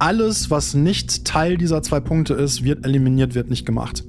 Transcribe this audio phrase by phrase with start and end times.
[0.00, 4.04] alles, was nicht Teil dieser zwei Punkte ist, wird eliminiert, wird nicht gemacht.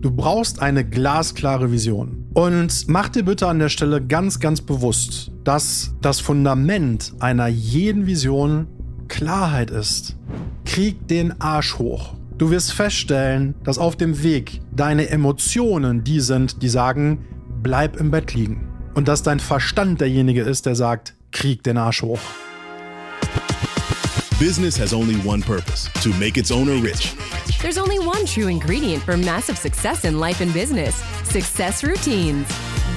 [0.00, 2.26] Du brauchst eine glasklare Vision.
[2.34, 8.06] Und mach dir bitte an der Stelle ganz, ganz bewusst, dass das Fundament einer jeden
[8.06, 8.66] Vision
[9.08, 10.16] Klarheit ist.
[10.64, 12.14] Krieg den Arsch hoch.
[12.36, 17.24] Du wirst feststellen, dass auf dem Weg deine Emotionen die sind, die sagen,
[17.62, 18.68] bleib im Bett liegen.
[18.94, 22.20] Und dass dein Verstand derjenige ist, der sagt, krieg den Arsch hoch.
[24.40, 27.14] Business has only one purpose to make its owner rich.
[27.62, 32.48] There's only one true ingredient for massive success in life and business success routines.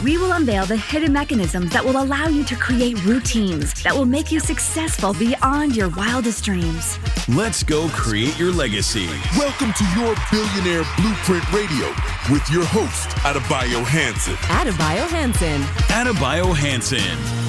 [0.03, 4.05] We will unveil the hidden mechanisms that will allow you to create routines that will
[4.05, 6.97] make you successful beyond your wildest dreams.
[7.29, 9.07] Let's go create your legacy.
[9.37, 11.87] Welcome to your Billionaire Blueprint Radio
[12.31, 14.35] with your host, Adebayo Hanson.
[14.49, 15.61] Adebayo Hanson.
[15.89, 17.46] Adebayo Hanson.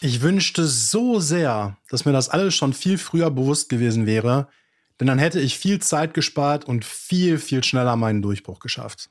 [0.00, 4.48] Ich wünschte so sehr, dass mir das alles schon viel früher bewusst gewesen wäre,
[5.00, 9.08] denn dann hätte ich viel Zeit gespart und viel, viel schneller meinen Durchbruch geschafft.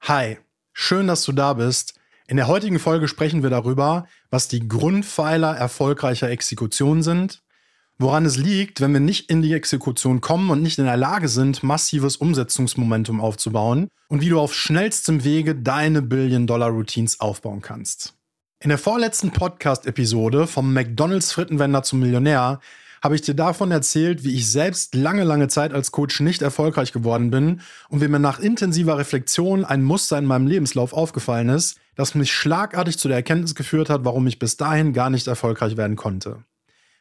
[0.00, 0.38] Hi,
[0.72, 1.94] schön, dass du da bist.
[2.26, 7.42] In der heutigen Folge sprechen wir darüber, was die Grundpfeiler erfolgreicher Exekution sind,
[7.98, 11.28] woran es liegt, wenn wir nicht in die Exekution kommen und nicht in der Lage
[11.28, 18.17] sind, massives Umsetzungsmomentum aufzubauen und wie du auf schnellstem Wege deine Billion-Dollar-Routines aufbauen kannst.
[18.60, 22.58] In der vorletzten Podcast-Episode vom McDonalds Frittenwender zum Millionär
[23.00, 26.90] habe ich dir davon erzählt, wie ich selbst lange, lange Zeit als Coach nicht erfolgreich
[26.90, 31.78] geworden bin und wie mir nach intensiver Reflexion ein Muster in meinem Lebenslauf aufgefallen ist,
[31.94, 35.76] das mich schlagartig zu der Erkenntnis geführt hat, warum ich bis dahin gar nicht erfolgreich
[35.76, 36.42] werden konnte.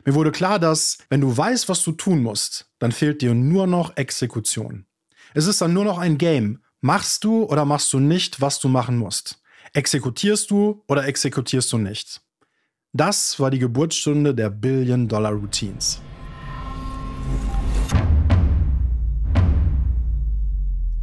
[0.05, 3.65] Mir wurde klar, dass, wenn du weißt, was du tun musst, dann fehlt dir nur
[3.65, 4.85] noch Exekution.
[5.33, 6.59] Es ist dann nur noch ein Game.
[6.81, 9.41] Machst du oder machst du nicht, was du machen musst?
[9.77, 12.19] Exekutierst du oder exekutierst du nicht?
[12.93, 16.01] Das war die Geburtsstunde der Billion-Dollar-Routines.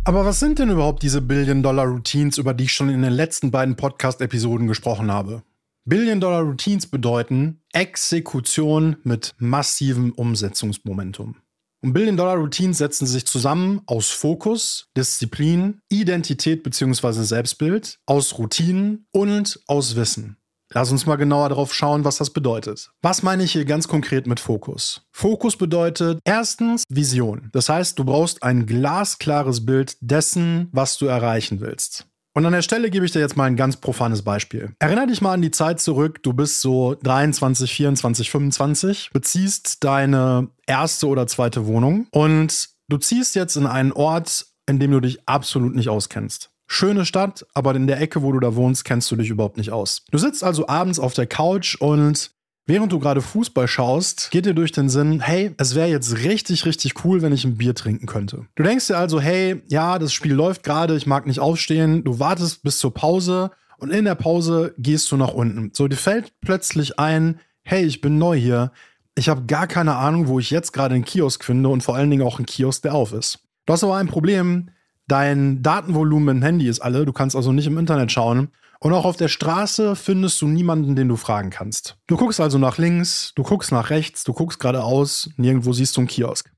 [0.02, 3.76] Aber was sind denn überhaupt diese Billion-Dollar-Routines, über die ich schon in den letzten beiden
[3.76, 5.44] Podcast-Episoden gesprochen habe?
[5.84, 11.36] Billion-Dollar-Routines bedeuten Exekution mit massivem Umsetzungsmomentum.
[11.84, 17.24] Und Billion-Dollar-Routines setzen sich zusammen aus Fokus, Disziplin, Identität bzw.
[17.24, 20.38] Selbstbild, aus Routinen und aus Wissen.
[20.72, 22.90] Lass uns mal genauer darauf schauen, was das bedeutet.
[23.02, 25.02] Was meine ich hier ganz konkret mit Fokus?
[25.12, 27.50] Fokus bedeutet erstens Vision.
[27.52, 32.06] Das heißt, du brauchst ein glasklares Bild dessen, was du erreichen willst.
[32.36, 34.74] Und an der Stelle gebe ich dir jetzt mal ein ganz profanes Beispiel.
[34.80, 40.48] Erinner dich mal an die Zeit zurück, du bist so 23, 24, 25, beziehst deine
[40.66, 45.28] erste oder zweite Wohnung und du ziehst jetzt in einen Ort, in dem du dich
[45.28, 46.50] absolut nicht auskennst.
[46.66, 49.70] Schöne Stadt, aber in der Ecke, wo du da wohnst, kennst du dich überhaupt nicht
[49.70, 50.04] aus.
[50.10, 52.32] Du sitzt also abends auf der Couch und
[52.66, 56.66] während du gerade Fußball schaust, geht dir durch den Sinn, hey, es wäre jetzt richtig,
[56.66, 58.46] richtig cool, wenn ich ein Bier trinken könnte.
[58.54, 62.04] Du denkst dir also, hey, ja, das Spiel läuft gerade, ich mag nicht aufstehen.
[62.04, 65.70] Du wartest bis zur Pause und in der Pause gehst du nach unten.
[65.74, 68.72] So, dir fällt plötzlich ein, hey, ich bin neu hier.
[69.16, 72.10] Ich habe gar keine Ahnung, wo ich jetzt gerade einen Kiosk finde und vor allen
[72.10, 73.40] Dingen auch einen Kiosk, der auf ist.
[73.66, 74.70] Du hast aber ein Problem,
[75.06, 78.48] Dein Datenvolumen im Handy ist alle, du kannst also nicht im Internet schauen.
[78.84, 81.96] Und auch auf der Straße findest du niemanden, den du fragen kannst.
[82.06, 86.02] Du guckst also nach links, du guckst nach rechts, du guckst geradeaus, nirgendwo siehst du
[86.02, 86.52] einen Kiosk.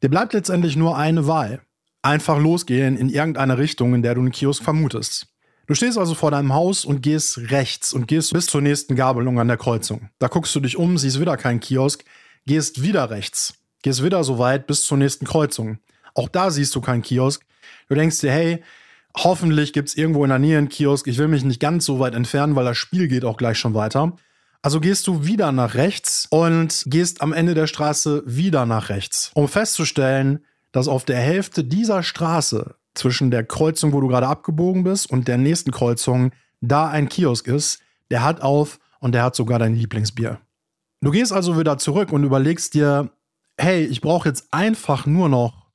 [0.00, 1.60] Dir bleibt letztendlich nur eine Wahl.
[2.00, 5.34] Einfach losgehen in irgendeine Richtung, in der du einen Kiosk vermutest.
[5.66, 9.40] Du stehst also vor deinem Haus und gehst rechts und gehst bis zur nächsten Gabelung
[9.40, 10.10] an der Kreuzung.
[10.20, 12.04] Da guckst du dich um, siehst wieder keinen Kiosk,
[12.46, 15.80] gehst wieder rechts, gehst wieder so weit bis zur nächsten Kreuzung.
[16.14, 17.44] Auch da siehst du keinen Kiosk,
[17.88, 18.62] Du denkst dir, hey,
[19.24, 21.06] hoffentlich gibt es irgendwo in der Nähe einen Kiosk.
[21.06, 23.74] Ich will mich nicht ganz so weit entfernen, weil das Spiel geht auch gleich schon
[23.74, 24.12] weiter.
[24.62, 29.30] Also gehst du wieder nach rechts und gehst am Ende der Straße wieder nach rechts,
[29.34, 34.82] um festzustellen, dass auf der Hälfte dieser Straße zwischen der Kreuzung, wo du gerade abgebogen
[34.82, 37.80] bist, und der nächsten Kreuzung da ein Kiosk ist,
[38.10, 40.40] der hat auf und der hat sogar dein Lieblingsbier.
[41.00, 43.10] Du gehst also wieder zurück und überlegst dir,
[43.56, 45.68] hey, ich brauche jetzt einfach nur noch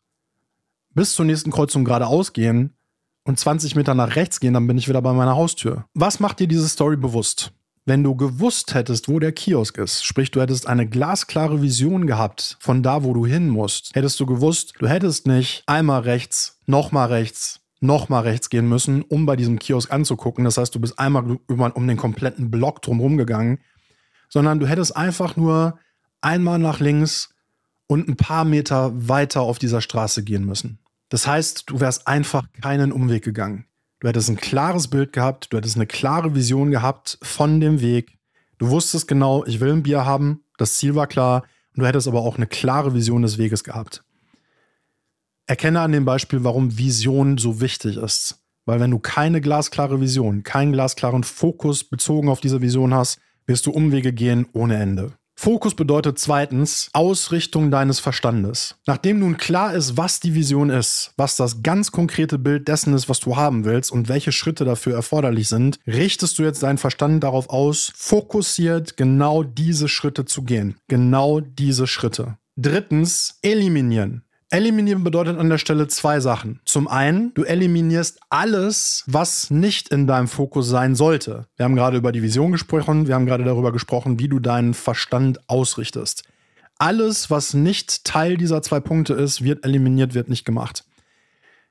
[0.93, 2.75] bis zur nächsten Kreuzung geradeaus gehen
[3.23, 5.85] und 20 Meter nach rechts gehen, dann bin ich wieder bei meiner Haustür.
[5.93, 7.51] Was macht dir diese Story bewusst?
[7.85, 12.57] Wenn du gewusst hättest, wo der Kiosk ist, sprich du hättest eine glasklare Vision gehabt
[12.61, 17.09] von da, wo du hin musst, hättest du gewusst, du hättest nicht einmal rechts, nochmal
[17.09, 20.45] rechts, nochmal rechts gehen müssen, um bei diesem Kiosk anzugucken.
[20.45, 23.59] Das heißt, du bist einmal um den kompletten Block drumherum gegangen,
[24.29, 25.77] sondern du hättest einfach nur
[26.21, 27.33] einmal nach links
[27.87, 30.79] und ein paar Meter weiter auf dieser Straße gehen müssen.
[31.13, 33.67] Das heißt, du wärst einfach keinen Umweg gegangen.
[33.99, 38.17] Du hättest ein klares Bild gehabt, du hättest eine klare Vision gehabt von dem Weg.
[38.57, 41.43] Du wusstest genau, ich will ein Bier haben, Das Ziel war klar
[41.75, 44.03] und du hättest aber auch eine klare Vision des Weges gehabt.
[45.45, 48.43] Erkenne an dem Beispiel, warum Vision so wichtig ist.
[48.65, 53.67] Weil wenn du keine glasklare Vision, keinen glasklaren Fokus bezogen auf diese Vision hast, wirst
[53.67, 55.13] du Umwege gehen ohne Ende.
[55.35, 58.75] Fokus bedeutet zweitens Ausrichtung deines Verstandes.
[58.85, 63.09] Nachdem nun klar ist, was die Vision ist, was das ganz konkrete Bild dessen ist,
[63.09, 67.23] was du haben willst und welche Schritte dafür erforderlich sind, richtest du jetzt deinen Verstand
[67.23, 70.75] darauf aus, fokussiert genau diese Schritte zu gehen.
[70.87, 72.37] Genau diese Schritte.
[72.55, 74.23] Drittens, eliminieren.
[74.53, 76.59] Eliminieren bedeutet an der Stelle zwei Sachen.
[76.63, 81.47] Zum einen, du eliminierst alles, was nicht in deinem Fokus sein sollte.
[81.57, 84.75] Wir haben gerade über die Vision gesprochen, wir haben gerade darüber gesprochen, wie du deinen
[84.75, 86.25] Verstand ausrichtest.
[86.77, 90.85] Alles, was nicht Teil dieser zwei Punkte ist, wird eliminiert, wird nicht gemacht.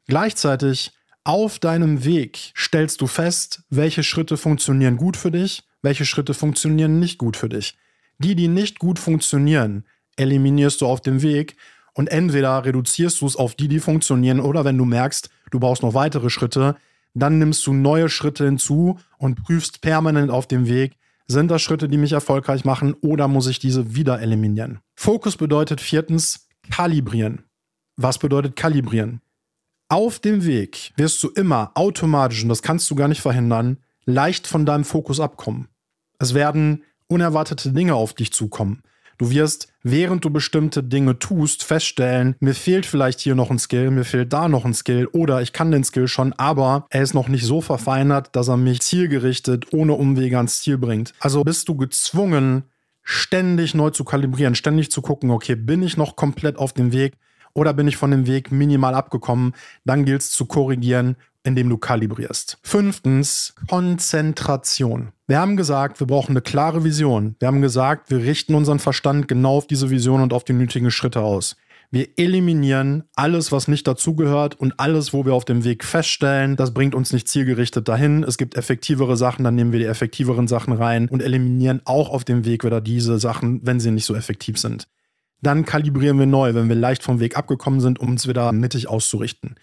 [0.08, 0.90] Gleichzeitig,
[1.23, 6.99] auf deinem Weg stellst du fest, welche Schritte funktionieren gut für dich, welche Schritte funktionieren
[6.99, 7.76] nicht gut für dich.
[8.19, 9.85] Die, die nicht gut funktionieren,
[10.17, 11.55] eliminierst du auf dem Weg
[11.94, 15.83] und entweder reduzierst du es auf die, die funktionieren, oder wenn du merkst, du brauchst
[15.83, 16.77] noch weitere Schritte,
[17.15, 20.97] dann nimmst du neue Schritte hinzu und prüfst permanent auf dem Weg,
[21.27, 24.81] sind das Schritte, die mich erfolgreich machen, oder muss ich diese wieder eliminieren?
[24.94, 27.44] Fokus bedeutet viertens kalibrieren.
[27.97, 29.21] Was bedeutet kalibrieren?
[29.88, 34.47] Auf dem Weg wirst du immer automatisch, und das kannst du gar nicht verhindern, leicht
[34.47, 35.69] von deinem Fokus abkommen.
[36.19, 38.83] Es werden unerwartete Dinge auf dich zukommen.
[39.23, 43.93] Du wirst, während du bestimmte Dinge tust, feststellen, mir fehlt vielleicht hier noch ein Skill,
[43.93, 47.15] mir fehlt da noch ein Skill oder ich kann den Skill schon, aber er ist
[47.15, 51.13] noch nicht so verfeinert, dass er mich zielgerichtet ohne Umwege ans Ziel bringt.
[51.21, 52.65] Also bist du gezwungen,
[53.05, 57.13] ständig neu zu kalibrieren, ständig zu gucken, okay, bin ich noch komplett auf dem Weg
[57.54, 59.54] oder bin ich von dem Weg minimal abgekommen?
[59.84, 62.58] Dann gilt es zu korrigieren indem du kalibrierst.
[62.62, 65.12] Fünftens, Konzentration.
[65.26, 67.37] Wir haben gesagt, wir brauchen eine klare Vision.
[67.38, 70.90] Wir haben gesagt, wir richten unseren Verstand genau auf diese Vision und auf die nötigen
[70.90, 71.56] Schritte aus.
[71.90, 76.72] Wir eliminieren alles, was nicht dazugehört und alles, wo wir auf dem Weg feststellen, das
[76.72, 78.22] bringt uns nicht zielgerichtet dahin.
[78.22, 82.25] Es gibt effektivere Sachen, dann nehmen wir die effektiveren Sachen rein und eliminieren auch auf
[82.25, 84.88] dem Weg wieder diese Sachen, wenn sie nicht so effektiv sind.
[85.43, 88.89] Dann kalibrieren wir neu, wenn wir leicht vom Weg abgekommen sind, um uns wieder mittig
[88.89, 89.56] auszurichten.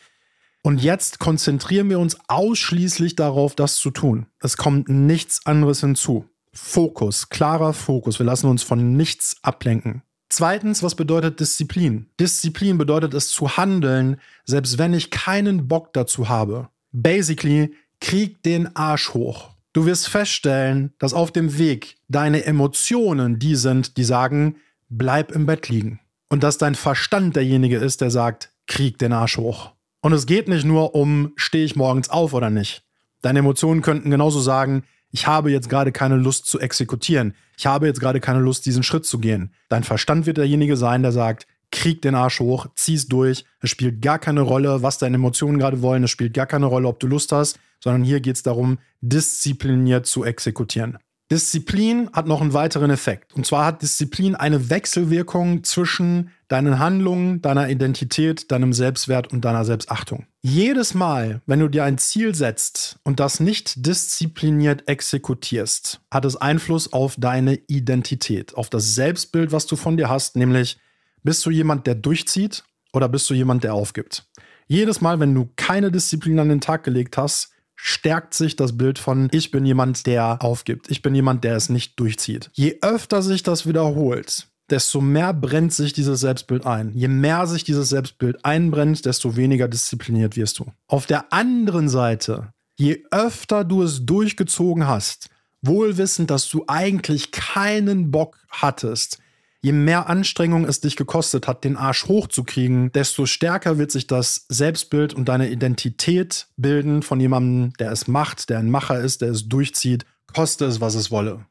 [0.61, 4.27] Und jetzt konzentrieren wir uns ausschließlich darauf, das zu tun.
[4.41, 6.25] Es kommt nichts anderes hinzu.
[6.51, 8.19] Fokus, klarer Fokus.
[8.19, 10.03] Wir lassen uns von nichts ablenken.
[10.27, 12.07] Zweitens, was bedeutet Disziplin?
[12.19, 16.69] Disziplin bedeutet es zu handeln, selbst wenn ich keinen Bock dazu habe.
[16.91, 19.51] Basically, krieg den Arsch hoch.
[19.73, 24.57] Du wirst feststellen, dass auf dem Weg deine Emotionen die sind, die sagen,
[24.89, 25.99] bleib im Bett liegen.
[26.29, 29.71] Und dass dein Verstand derjenige ist, der sagt, krieg den Arsch hoch.
[30.01, 32.83] Und es geht nicht nur um, stehe ich morgens auf oder nicht.
[33.21, 37.33] Deine Emotionen könnten genauso sagen, ich habe jetzt gerade keine Lust zu exekutieren.
[37.57, 39.53] Ich habe jetzt gerade keine Lust, diesen Schritt zu gehen.
[39.67, 43.45] Dein Verstand wird derjenige sein, der sagt, krieg den Arsch hoch, zieh's durch.
[43.59, 46.03] Es spielt gar keine Rolle, was deine Emotionen gerade wollen.
[46.03, 50.05] Es spielt gar keine Rolle, ob du Lust hast, sondern hier geht es darum, diszipliniert
[50.05, 50.99] zu exekutieren.
[51.31, 53.35] Disziplin hat noch einen weiteren Effekt.
[53.35, 59.63] Und zwar hat Disziplin eine Wechselwirkung zwischen deinen Handlungen, deiner Identität, deinem Selbstwert und deiner
[59.63, 60.25] Selbstachtung.
[60.41, 66.35] Jedes Mal, wenn du dir ein Ziel setzt und das nicht diszipliniert exekutierst, hat es
[66.35, 70.79] Einfluss auf deine Identität, auf das Selbstbild, was du von dir hast, nämlich
[71.21, 74.25] bist du jemand, der durchzieht oder bist du jemand, der aufgibt.
[74.67, 78.99] Jedes Mal, wenn du keine Disziplin an den Tag gelegt hast, stärkt sich das Bild
[78.99, 80.91] von, ich bin jemand, der aufgibt.
[80.91, 82.49] Ich bin jemand, der es nicht durchzieht.
[82.53, 86.91] Je öfter sich das wiederholt, desto mehr brennt sich dieses Selbstbild ein.
[86.93, 90.65] Je mehr sich dieses Selbstbild einbrennt, desto weniger diszipliniert wirst du.
[90.87, 95.29] Auf der anderen Seite, je öfter du es durchgezogen hast,
[95.61, 99.19] wohlwissend, dass du eigentlich keinen Bock hattest,
[99.61, 104.45] Je mehr Anstrengung es dich gekostet hat, den Arsch hochzukriegen, desto stärker wird sich das
[104.47, 109.31] Selbstbild und deine Identität bilden von jemandem, der es macht, der ein Macher ist, der
[109.31, 111.45] es durchzieht, koste es, was es wolle.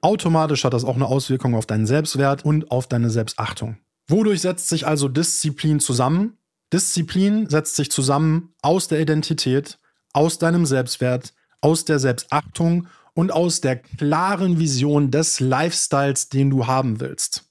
[0.00, 3.78] Automatisch hat das auch eine Auswirkung auf deinen Selbstwert und auf deine Selbstachtung.
[4.08, 6.36] Wodurch setzt sich also Disziplin zusammen?
[6.72, 9.78] Disziplin setzt sich zusammen aus der Identität,
[10.12, 16.66] aus deinem Selbstwert, aus der Selbstachtung und aus der klaren Vision des Lifestyles, den du
[16.66, 17.43] haben willst.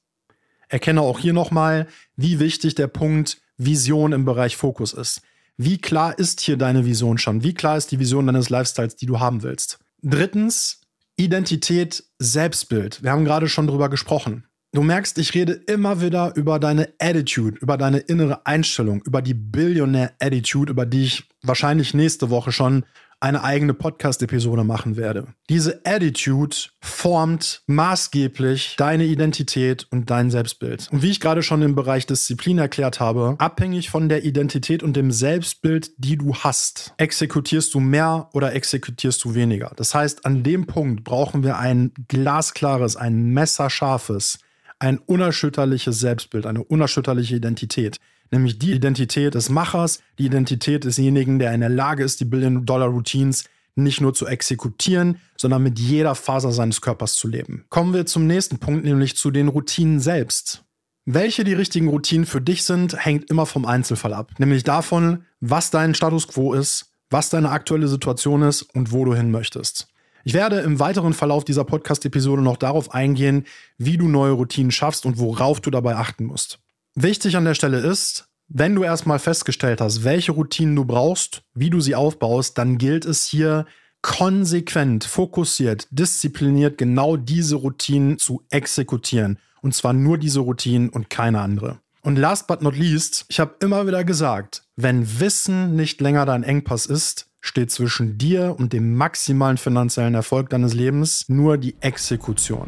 [0.74, 5.22] Erkenne auch hier nochmal, wie wichtig der Punkt Vision im Bereich Fokus ist.
[5.56, 7.44] Wie klar ist hier deine Vision schon?
[7.44, 9.78] Wie klar ist die Vision deines Lifestyles, die du haben willst?
[10.02, 10.82] Drittens,
[11.16, 13.04] Identität, Selbstbild.
[13.04, 14.48] Wir haben gerade schon drüber gesprochen.
[14.72, 19.36] Du merkst, ich rede immer wieder über deine Attitude, über deine innere Einstellung, über die
[19.36, 22.84] Billionaire Attitude, über die ich wahrscheinlich nächste Woche schon
[23.24, 25.28] eine eigene Podcast-Episode machen werde.
[25.50, 30.90] Diese Attitude formt maßgeblich deine Identität und dein Selbstbild.
[30.92, 34.98] Und wie ich gerade schon im Bereich Disziplin erklärt habe, abhängig von der Identität und
[34.98, 39.72] dem Selbstbild, die du hast, exekutierst du mehr oder exekutierst du weniger.
[39.78, 44.40] Das heißt, an dem Punkt brauchen wir ein glasklares, ein messerscharfes,
[44.80, 48.00] ein unerschütterliches Selbstbild, eine unerschütterliche Identität
[48.34, 53.46] nämlich die Identität des Machers, die Identität desjenigen, der in der Lage ist, die Billion-Dollar-Routines
[53.76, 57.66] nicht nur zu exekutieren, sondern mit jeder Faser seines Körpers zu leben.
[57.70, 60.64] Kommen wir zum nächsten Punkt, nämlich zu den Routinen selbst.
[61.06, 65.70] Welche die richtigen Routinen für dich sind, hängt immer vom Einzelfall ab, nämlich davon, was
[65.70, 69.88] dein Status quo ist, was deine aktuelle Situation ist und wo du hin möchtest.
[70.24, 73.46] Ich werde im weiteren Verlauf dieser Podcast-Episode noch darauf eingehen,
[73.78, 76.60] wie du neue Routinen schaffst und worauf du dabei achten musst.
[76.96, 81.72] Wichtig an der Stelle ist, wenn du erstmal festgestellt hast, welche Routinen du brauchst, wie
[81.72, 83.66] du sie aufbaust, dann gilt es hier
[84.04, 89.40] konsequent, fokussiert, diszipliniert genau diese Routinen zu exekutieren.
[89.62, 91.80] Und zwar nur diese Routinen und keine andere.
[92.02, 96.44] Und last but not least, ich habe immer wieder gesagt, wenn Wissen nicht länger dein
[96.44, 102.68] Engpass ist, steht zwischen dir und dem maximalen finanziellen Erfolg deines Lebens nur die Exekution.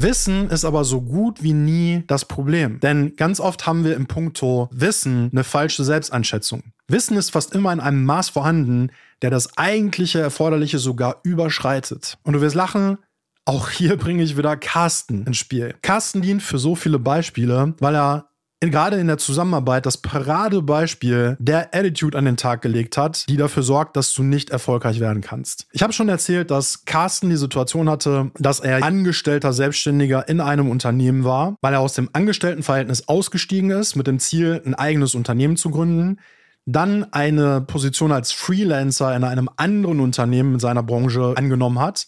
[0.00, 2.78] Wissen ist aber so gut wie nie das Problem.
[2.78, 6.62] Denn ganz oft haben wir im Punkto Wissen eine falsche Selbsteinschätzung.
[6.86, 12.16] Wissen ist fast immer in einem Maß vorhanden, der das eigentliche Erforderliche sogar überschreitet.
[12.22, 12.98] Und du wirst lachen,
[13.44, 15.74] auch hier bringe ich wieder Carsten ins Spiel.
[15.82, 18.28] Carsten dient für so viele Beispiele, weil er
[18.60, 23.62] gerade in der Zusammenarbeit das Paradebeispiel der Attitude an den Tag gelegt hat, die dafür
[23.62, 25.66] sorgt, dass du nicht erfolgreich werden kannst.
[25.72, 30.70] Ich habe schon erzählt, dass Carsten die Situation hatte, dass er angestellter Selbstständiger in einem
[30.70, 35.56] Unternehmen war, weil er aus dem Angestelltenverhältnis ausgestiegen ist mit dem Ziel, ein eigenes Unternehmen
[35.56, 36.18] zu gründen
[36.70, 42.06] dann eine Position als Freelancer in einem anderen Unternehmen in seiner Branche angenommen hat,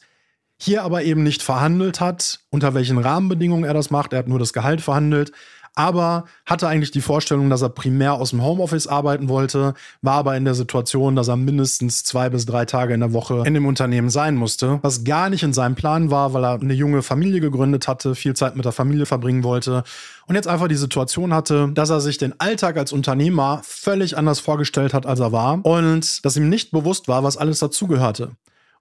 [0.58, 4.12] hier aber eben nicht verhandelt hat, unter welchen Rahmenbedingungen er das macht.
[4.12, 5.32] Er hat nur das Gehalt verhandelt,
[5.74, 10.36] aber hatte eigentlich die Vorstellung, dass er primär aus dem Homeoffice arbeiten wollte, war aber
[10.36, 13.66] in der Situation, dass er mindestens zwei bis drei Tage in der Woche in dem
[13.66, 17.40] Unternehmen sein musste, was gar nicht in seinem Plan war, weil er eine junge Familie
[17.40, 19.84] gegründet hatte, viel Zeit mit der Familie verbringen wollte
[20.26, 24.40] und jetzt einfach die Situation hatte, dass er sich den Alltag als Unternehmer völlig anders
[24.40, 28.30] vorgestellt hat, als er war und dass ihm nicht bewusst war, was alles dazugehörte.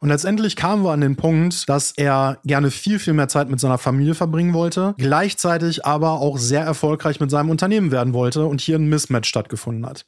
[0.02, 3.60] Und letztendlich kamen wir an den Punkt, dass er gerne viel, viel mehr Zeit mit
[3.60, 8.62] seiner Familie verbringen wollte, gleichzeitig aber auch sehr erfolgreich mit seinem Unternehmen werden wollte und
[8.62, 10.06] hier ein Mismatch stattgefunden hat.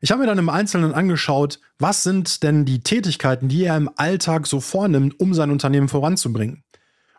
[0.00, 3.90] Ich habe mir dann im Einzelnen angeschaut, was sind denn die Tätigkeiten, die er im
[3.96, 6.64] Alltag so vornimmt, um sein Unternehmen voranzubringen.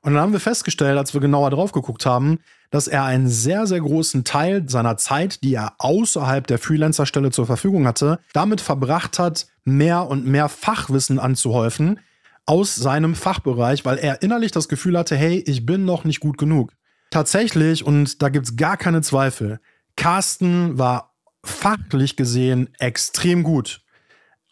[0.01, 2.39] Und dann haben wir festgestellt, als wir genauer drauf geguckt haben,
[2.71, 7.45] dass er einen sehr, sehr großen Teil seiner Zeit, die er außerhalb der Freelancer-Stelle zur
[7.45, 11.99] Verfügung hatte, damit verbracht hat, mehr und mehr Fachwissen anzuhäufen
[12.47, 16.37] aus seinem Fachbereich, weil er innerlich das Gefühl hatte, hey, ich bin noch nicht gut
[16.37, 16.73] genug.
[17.11, 19.59] Tatsächlich, und da gibt es gar keine Zweifel,
[19.95, 21.13] Carsten war
[21.43, 23.81] fachlich gesehen extrem gut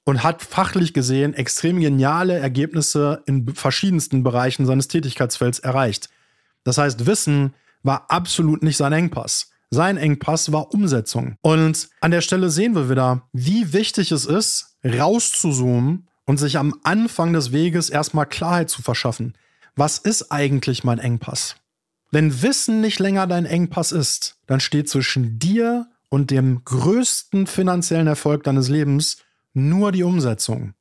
[0.03, 6.09] und hat fachlich gesehen extrem geniale Ergebnisse in verschiedensten Bereichen seines Tätigkeitsfelds erreicht.
[6.63, 9.49] Das heißt, Wissen war absolut nicht sein Engpass.
[9.71, 11.35] Sein Engpass war Umsetzung.
[11.41, 16.75] Und an der Stelle sehen wir wieder, wie wichtig es ist, rauszuzoomen und sich am
[16.83, 19.35] Anfang des Weges erstmal Klarheit zu verschaffen.
[19.75, 21.55] Was ist eigentlich mein Engpass?
[22.11, 28.07] Wenn Wissen nicht länger dein Engpass ist, dann steht zwischen dir und dem größten finanziellen
[28.07, 29.17] Erfolg deines Lebens
[29.53, 30.73] nur die Umsetzung.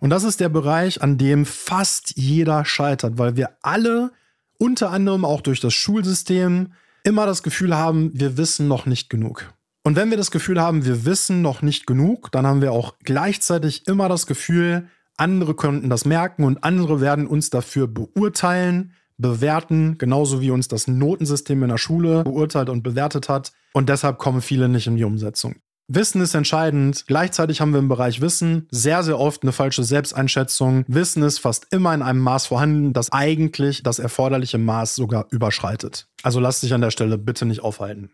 [0.00, 4.12] Und das ist der Bereich, an dem fast jeder scheitert, weil wir alle
[4.58, 6.72] unter anderem auch durch das Schulsystem
[7.04, 9.52] immer das Gefühl haben, wir wissen noch nicht genug.
[9.84, 12.96] Und wenn wir das Gefühl haben, wir wissen noch nicht genug, dann haben wir auch
[13.04, 19.96] gleichzeitig immer das Gefühl, andere könnten das merken und andere werden uns dafür beurteilen, bewerten,
[19.98, 23.52] genauso wie uns das Notensystem in der Schule beurteilt und bewertet hat.
[23.72, 25.54] Und deshalb kommen viele nicht in die Umsetzung.
[25.88, 27.04] Wissen ist entscheidend.
[27.06, 30.84] Gleichzeitig haben wir im Bereich Wissen sehr, sehr oft eine falsche Selbsteinschätzung.
[30.88, 36.08] Wissen ist fast immer in einem Maß vorhanden, das eigentlich das erforderliche Maß sogar überschreitet.
[36.24, 38.10] Also lass dich an der Stelle bitte nicht aufhalten.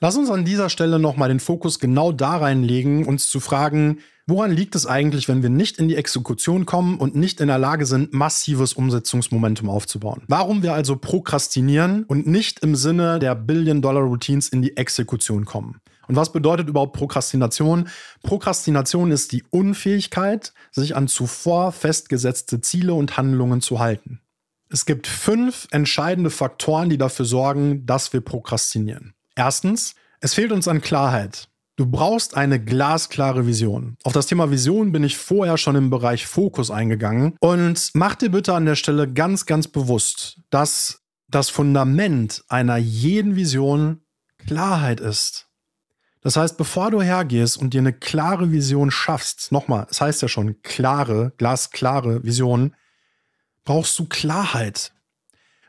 [0.00, 4.50] Lass uns an dieser Stelle nochmal den Fokus genau da reinlegen, uns zu fragen, woran
[4.50, 7.84] liegt es eigentlich, wenn wir nicht in die Exekution kommen und nicht in der Lage
[7.84, 10.22] sind, massives Umsetzungsmomentum aufzubauen?
[10.28, 15.78] Warum wir also prokrastinieren und nicht im Sinne der Billion-Dollar-Routines in die Exekution kommen?
[16.12, 17.88] Und was bedeutet überhaupt Prokrastination?
[18.22, 24.20] Prokrastination ist die Unfähigkeit, sich an zuvor festgesetzte Ziele und Handlungen zu halten.
[24.68, 29.14] Es gibt fünf entscheidende Faktoren, die dafür sorgen, dass wir prokrastinieren.
[29.36, 31.48] Erstens, Es fehlt uns an Klarheit.
[31.76, 33.96] Du brauchst eine glasklare Vision.
[34.04, 37.36] Auf das Thema Vision bin ich vorher schon im Bereich Fokus eingegangen.
[37.40, 43.34] Und mach dir bitte an der Stelle ganz, ganz bewusst, dass das Fundament einer jeden
[43.34, 44.02] Vision
[44.46, 45.48] Klarheit ist.
[46.22, 50.28] Das heißt, bevor du hergehst und dir eine klare Vision schaffst, nochmal, es heißt ja
[50.28, 52.74] schon klare, glasklare Vision,
[53.64, 54.92] brauchst du Klarheit.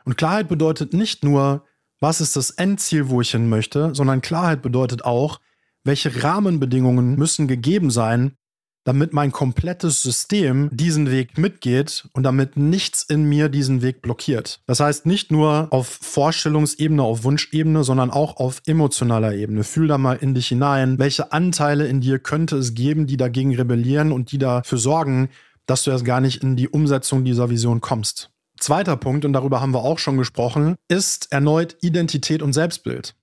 [0.04, 1.64] Und Klarheit bedeutet nicht nur,
[1.98, 5.40] was ist das Endziel, wo ich hin möchte, sondern Klarheit bedeutet auch,
[5.82, 8.36] welche Rahmenbedingungen müssen gegeben sein,
[8.84, 14.60] damit mein komplettes System diesen Weg mitgeht und damit nichts in mir diesen Weg blockiert.
[14.66, 19.64] Das heißt nicht nur auf Vorstellungsebene, auf Wunschebene, sondern auch auf emotionaler Ebene.
[19.64, 23.54] Fühl da mal in dich hinein, welche Anteile in dir könnte es geben, die dagegen
[23.54, 25.30] rebellieren und die dafür sorgen,
[25.66, 28.30] dass du erst gar nicht in die Umsetzung dieser Vision kommst.
[28.60, 33.14] Zweiter Punkt, und darüber haben wir auch schon gesprochen, ist erneut Identität und Selbstbild.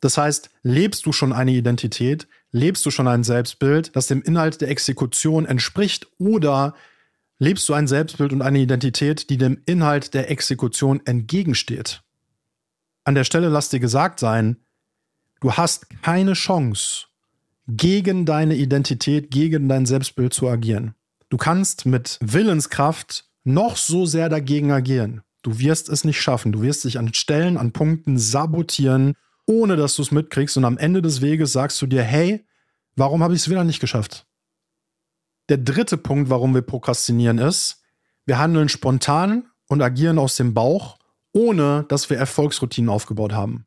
[0.00, 4.60] Das heißt, lebst du schon eine Identität, lebst du schon ein Selbstbild, das dem Inhalt
[4.60, 6.74] der Exekution entspricht, oder
[7.40, 12.02] lebst du ein Selbstbild und eine Identität, die dem Inhalt der Exekution entgegensteht?
[13.02, 14.56] An der Stelle lass dir gesagt sein,
[15.40, 17.06] du hast keine Chance,
[17.66, 20.94] gegen deine Identität, gegen dein Selbstbild zu agieren.
[21.30, 25.22] Du kannst mit Willenskraft noch so sehr dagegen agieren.
[25.42, 26.52] Du wirst es nicht schaffen.
[26.52, 29.14] Du wirst dich an Stellen, an Punkten sabotieren
[29.46, 30.56] ohne dass du es mitkriegst.
[30.56, 32.44] Und am Ende des Weges sagst du dir, hey,
[32.96, 34.26] warum habe ich es wieder nicht geschafft?
[35.48, 37.82] Der dritte Punkt, warum wir prokrastinieren, ist,
[38.24, 40.98] wir handeln spontan und agieren aus dem Bauch,
[41.32, 43.66] ohne dass wir Erfolgsroutinen aufgebaut haben.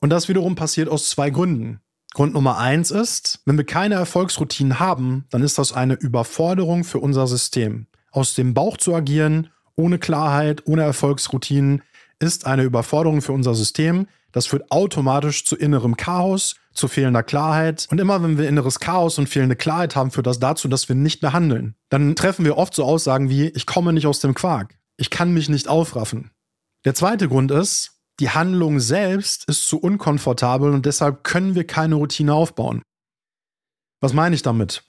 [0.00, 1.80] Und das wiederum passiert aus zwei Gründen.
[2.14, 6.98] Grund Nummer eins ist, wenn wir keine Erfolgsroutinen haben, dann ist das eine Überforderung für
[6.98, 7.88] unser System.
[8.10, 11.82] Aus dem Bauch zu agieren, ohne Klarheit, ohne Erfolgsroutinen,
[12.18, 14.06] ist eine Überforderung für unser System.
[14.32, 17.86] Das führt automatisch zu innerem Chaos, zu fehlender Klarheit.
[17.90, 20.96] Und immer wenn wir inneres Chaos und fehlende Klarheit haben, führt das dazu, dass wir
[20.96, 21.74] nicht mehr handeln.
[21.88, 24.78] Dann treffen wir oft so Aussagen wie, ich komme nicht aus dem Quark.
[24.96, 26.30] Ich kann mich nicht aufraffen.
[26.84, 31.96] Der zweite Grund ist, die Handlung selbst ist zu unkomfortabel und deshalb können wir keine
[31.96, 32.82] Routine aufbauen.
[34.00, 34.84] Was meine ich damit?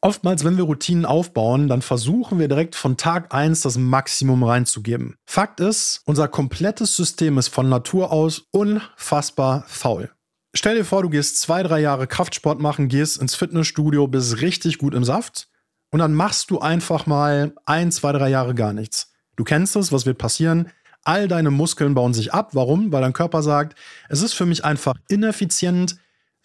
[0.00, 5.16] Oftmals, wenn wir Routinen aufbauen, dann versuchen wir direkt von Tag 1 das Maximum reinzugeben.
[5.26, 10.12] Fakt ist, unser komplettes System ist von Natur aus unfassbar faul.
[10.54, 14.78] Stell dir vor, du gehst zwei, drei Jahre Kraftsport machen, gehst ins Fitnessstudio, bist richtig
[14.78, 15.48] gut im Saft
[15.90, 19.12] und dann machst du einfach mal ein, zwei, drei Jahre gar nichts.
[19.34, 20.70] Du kennst es, was wird passieren?
[21.02, 22.50] All deine Muskeln bauen sich ab.
[22.54, 22.92] Warum?
[22.92, 23.76] Weil dein Körper sagt,
[24.08, 25.96] es ist für mich einfach ineffizient,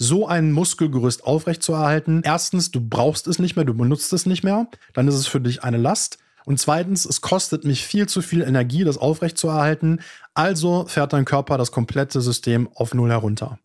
[0.03, 2.21] so ein Muskelgerüst aufrechtzuerhalten.
[2.23, 4.67] Erstens, du brauchst es nicht mehr, du benutzt es nicht mehr.
[4.93, 6.19] Dann ist es für dich eine Last.
[6.45, 10.01] Und zweitens, es kostet mich viel zu viel Energie, das aufrechtzuerhalten.
[10.33, 13.59] Also fährt dein Körper das komplette System auf Null herunter.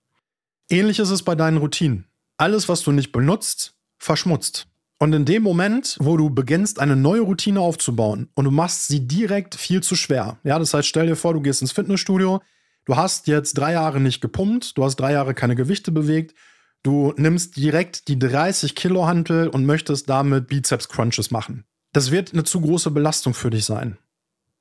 [0.71, 2.05] Ähnlich ist es bei deinen Routinen.
[2.37, 4.69] Alles, was du nicht benutzt, verschmutzt.
[5.01, 9.07] Und in dem Moment, wo du beginnst, eine neue Routine aufzubauen und du machst sie
[9.07, 10.39] direkt viel zu schwer.
[10.43, 12.41] Ja, das heißt, stell dir vor, du gehst ins Fitnessstudio,
[12.89, 16.35] Du hast jetzt drei Jahre nicht gepumpt, du hast drei Jahre keine Gewichte bewegt,
[16.83, 21.67] du nimmst direkt die 30 Kilo Hantel und möchtest damit Bizeps Crunches machen.
[21.93, 23.99] Das wird eine zu große Belastung für dich sein.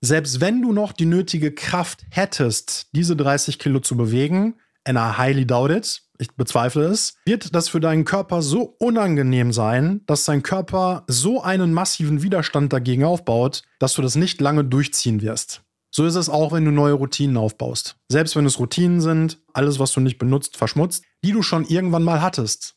[0.02, 5.18] Selbst wenn du noch die nötige Kraft hättest, diese 30 Kilo zu bewegen, and I
[5.18, 10.26] highly doubt it, ich bezweifle es, wird das für deinen Körper so unangenehm sein, dass
[10.26, 15.64] dein Körper so einen massiven Widerstand dagegen aufbaut, dass du das nicht lange durchziehen wirst.
[15.98, 17.96] So ist es auch, wenn du neue Routinen aufbaust.
[18.08, 22.04] Selbst wenn es Routinen sind, alles, was du nicht benutzt, verschmutzt, die du schon irgendwann
[22.04, 22.76] mal hattest.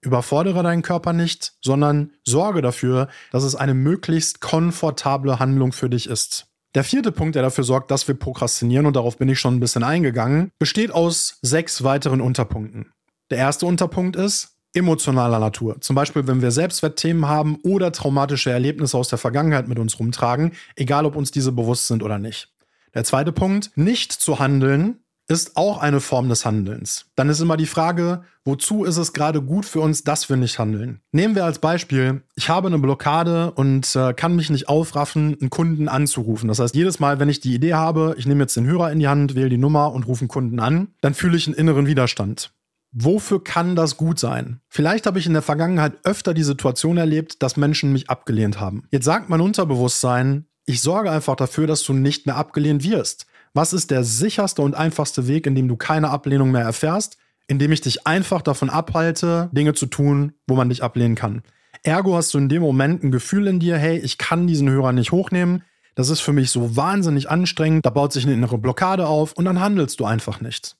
[0.00, 6.08] Überfordere deinen Körper nicht, sondern sorge dafür, dass es eine möglichst komfortable Handlung für dich
[6.08, 6.46] ist.
[6.74, 9.60] Der vierte Punkt, der dafür sorgt, dass wir prokrastinieren, und darauf bin ich schon ein
[9.60, 12.94] bisschen eingegangen, besteht aus sechs weiteren Unterpunkten.
[13.28, 15.80] Der erste Unterpunkt ist, emotionaler Natur.
[15.80, 20.52] Zum Beispiel, wenn wir Selbstwertthemen haben oder traumatische Erlebnisse aus der Vergangenheit mit uns rumtragen,
[20.76, 22.52] egal ob uns diese bewusst sind oder nicht.
[22.94, 27.04] Der zweite Punkt, nicht zu handeln, ist auch eine Form des Handelns.
[27.14, 30.58] Dann ist immer die Frage, wozu ist es gerade gut für uns, dass wir nicht
[30.58, 31.00] handeln?
[31.12, 35.50] Nehmen wir als Beispiel, ich habe eine Blockade und äh, kann mich nicht aufraffen, einen
[35.50, 36.48] Kunden anzurufen.
[36.48, 39.00] Das heißt, jedes Mal, wenn ich die Idee habe, ich nehme jetzt den Hörer in
[39.00, 41.86] die Hand, wähle die Nummer und rufe einen Kunden an, dann fühle ich einen inneren
[41.86, 42.50] Widerstand.
[42.92, 44.60] Wofür kann das gut sein?
[44.68, 48.84] Vielleicht habe ich in der Vergangenheit öfter die Situation erlebt, dass Menschen mich abgelehnt haben.
[48.90, 53.26] Jetzt sagt mein Unterbewusstsein, ich sorge einfach dafür, dass du nicht mehr abgelehnt wirst.
[53.54, 57.18] Was ist der sicherste und einfachste Weg, in dem du keine Ablehnung mehr erfährst?
[57.46, 61.42] Indem ich dich einfach davon abhalte, Dinge zu tun, wo man dich ablehnen kann.
[61.82, 64.92] Ergo hast du in dem Moment ein Gefühl in dir, hey, ich kann diesen Hörer
[64.92, 65.62] nicht hochnehmen.
[65.94, 67.86] Das ist für mich so wahnsinnig anstrengend.
[67.86, 70.76] Da baut sich eine innere Blockade auf und dann handelst du einfach nicht.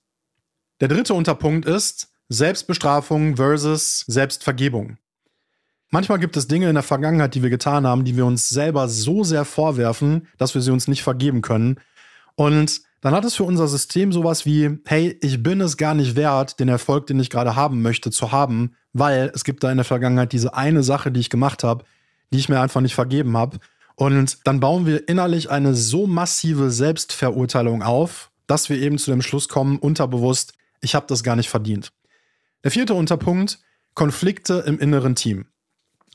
[0.80, 4.98] Der dritte Unterpunkt ist Selbstbestrafung versus Selbstvergebung.
[5.90, 8.88] Manchmal gibt es Dinge in der Vergangenheit, die wir getan haben, die wir uns selber
[8.88, 11.80] so sehr vorwerfen, dass wir sie uns nicht vergeben können.
[12.36, 16.14] Und dann hat es für unser System sowas wie, hey, ich bin es gar nicht
[16.14, 19.78] wert, den Erfolg, den ich gerade haben möchte, zu haben, weil es gibt da in
[19.78, 21.84] der Vergangenheit diese eine Sache, die ich gemacht habe,
[22.32, 23.58] die ich mir einfach nicht vergeben habe.
[23.96, 29.22] Und dann bauen wir innerlich eine so massive Selbstverurteilung auf, dass wir eben zu dem
[29.22, 31.92] Schluss kommen, unterbewusst, ich habe das gar nicht verdient.
[32.64, 33.58] Der vierte Unterpunkt,
[33.94, 35.46] Konflikte im inneren Team.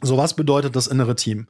[0.02, 1.48] So, was bedeutet das innere Team?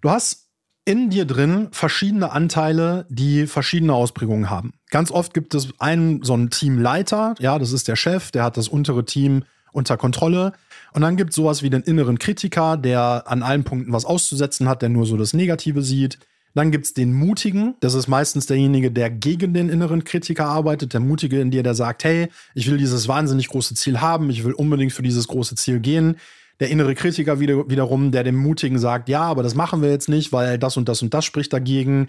[0.00, 0.48] Du hast
[0.84, 4.72] in dir drin verschiedene Anteile, die verschiedene Ausprägungen haben.
[4.90, 8.56] Ganz oft gibt es einen, so einen Teamleiter, ja, das ist der Chef, der hat
[8.56, 10.52] das untere Team unter Kontrolle.
[10.92, 14.68] Und dann gibt es sowas wie den inneren Kritiker, der an allen Punkten was auszusetzen
[14.68, 16.18] hat, der nur so das Negative sieht.
[16.54, 20.92] Dann gibt es den Mutigen, das ist meistens derjenige, der gegen den inneren Kritiker arbeitet,
[20.92, 24.42] der Mutige in dir, der sagt, hey, ich will dieses wahnsinnig große Ziel haben, ich
[24.44, 26.16] will unbedingt für dieses große Ziel gehen.
[26.58, 30.08] Der innere Kritiker wieder, wiederum, der dem Mutigen sagt, ja, aber das machen wir jetzt
[30.08, 32.08] nicht, weil das und das und das spricht dagegen.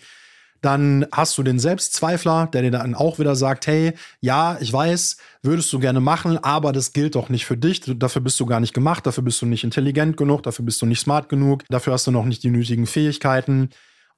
[0.61, 5.17] Dann hast du den Selbstzweifler, der dir dann auch wieder sagt, hey, ja, ich weiß,
[5.41, 7.81] würdest du gerne machen, aber das gilt doch nicht für dich.
[7.81, 10.85] Dafür bist du gar nicht gemacht, dafür bist du nicht intelligent genug, dafür bist du
[10.85, 13.69] nicht smart genug, dafür hast du noch nicht die nötigen Fähigkeiten.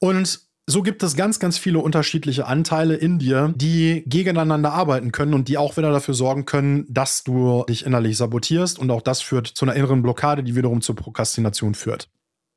[0.03, 5.33] Und so gibt es ganz, ganz viele unterschiedliche Anteile in dir, die gegeneinander arbeiten können
[5.33, 9.21] und die auch wieder dafür sorgen können, dass du dich innerlich sabotierst und auch das
[9.21, 12.09] führt zu einer inneren Blockade, die wiederum zur Prokrastination führt.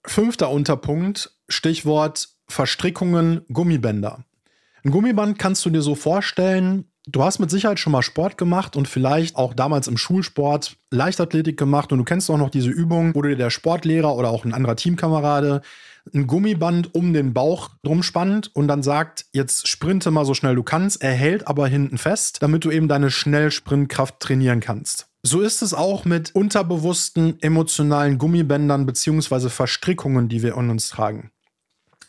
[0.04, 4.24] Fünfter Unterpunkt, Stichwort Verstrickungen, Gummibänder.
[4.84, 8.74] Ein Gummiband kannst du dir so vorstellen, du hast mit Sicherheit schon mal Sport gemacht
[8.74, 13.14] und vielleicht auch damals im Schulsport Leichtathletik gemacht und du kennst auch noch diese Übung,
[13.14, 15.62] wo dir der Sportlehrer oder auch ein anderer Teamkamerade
[16.14, 20.54] ein Gummiband um den Bauch drum spannt und dann sagt, jetzt sprinte mal so schnell
[20.54, 25.08] du kannst, er hält aber hinten fest, damit du eben deine Schnellsprintkraft trainieren kannst.
[25.22, 29.48] So ist es auch mit unterbewussten emotionalen Gummibändern bzw.
[29.48, 31.30] Verstrickungen, die wir in uns tragen.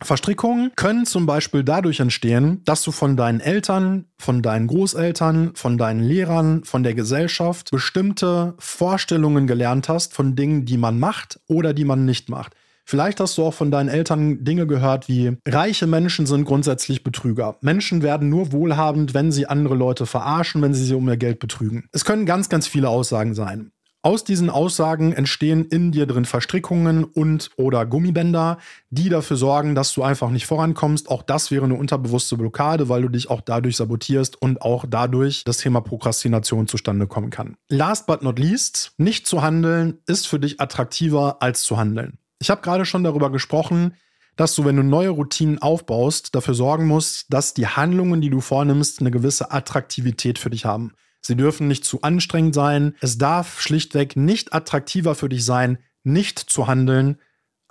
[0.03, 5.79] Verstrickungen können zum Beispiel dadurch entstehen, dass du von deinen Eltern, von deinen Großeltern, von
[5.79, 11.73] deinen Lehrern, von der Gesellschaft bestimmte Vorstellungen gelernt hast von Dingen, die man macht oder
[11.73, 12.53] die man nicht macht.
[12.89, 17.57] Vielleicht hast du auch von deinen Eltern Dinge gehört wie, reiche Menschen sind grundsätzlich Betrüger.
[17.59, 21.39] Menschen werden nur wohlhabend, wenn sie andere Leute verarschen, wenn sie sie um ihr Geld
[21.39, 21.89] betrügen.
[21.91, 23.71] Es können ganz, ganz viele Aussagen sein.
[24.03, 28.57] Aus diesen Aussagen entstehen in dir drin Verstrickungen und oder Gummibänder,
[28.89, 31.09] die dafür sorgen, dass du einfach nicht vorankommst.
[31.09, 35.43] Auch das wäre eine unterbewusste Blockade, weil du dich auch dadurch sabotierst und auch dadurch
[35.43, 37.57] das Thema Prokrastination zustande kommen kann.
[37.67, 42.17] Last but not least, nicht zu handeln ist für dich attraktiver als zu handeln.
[42.39, 43.95] Ich habe gerade schon darüber gesprochen,
[44.35, 48.39] dass du, wenn du neue Routinen aufbaust, dafür sorgen musst, dass die Handlungen, die du
[48.39, 50.93] vornimmst, eine gewisse Attraktivität für dich haben.
[51.21, 52.95] Sie dürfen nicht zu anstrengend sein.
[53.01, 57.19] Es darf schlichtweg nicht attraktiver für dich sein, nicht zu handeln,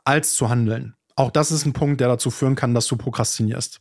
[0.04, 0.94] als zu handeln.
[1.14, 3.80] Auch das ist ein Punkt, der dazu führen kann, dass du prokrastinierst.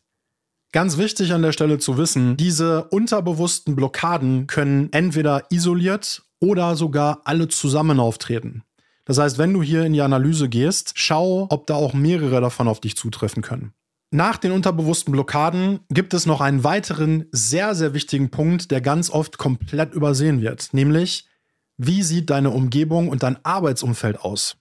[0.71, 7.21] Ganz wichtig an der Stelle zu wissen, diese unterbewussten Blockaden können entweder isoliert oder sogar
[7.23, 8.63] alle zusammen auftreten.
[9.05, 12.67] Das heißt, wenn du hier in die Analyse gehst, schau, ob da auch mehrere davon
[12.67, 13.73] auf dich zutreffen können.
[14.11, 19.09] Nach den unterbewussten Blockaden gibt es noch einen weiteren sehr, sehr wichtigen Punkt, der ganz
[19.09, 21.27] oft komplett übersehen wird, nämlich
[21.77, 24.57] wie sieht deine Umgebung und dein Arbeitsumfeld aus?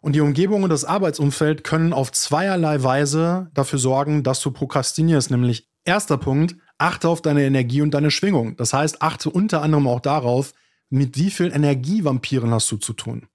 [0.00, 5.30] Und die Umgebung und das Arbeitsumfeld können auf zweierlei Weise dafür sorgen, dass du prokrastinierst.
[5.30, 8.56] Nämlich erster Punkt, achte auf deine Energie und deine Schwingung.
[8.56, 10.54] Das heißt, achte unter anderem auch darauf,
[10.90, 13.26] mit wie vielen Energievampiren hast du zu tun.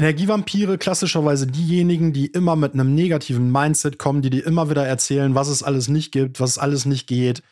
[0.00, 5.34] Energievampire klassischerweise diejenigen, die immer mit einem negativen Mindset kommen, die dir immer wieder erzählen,
[5.34, 7.42] was es alles nicht gibt, was es alles nicht geht,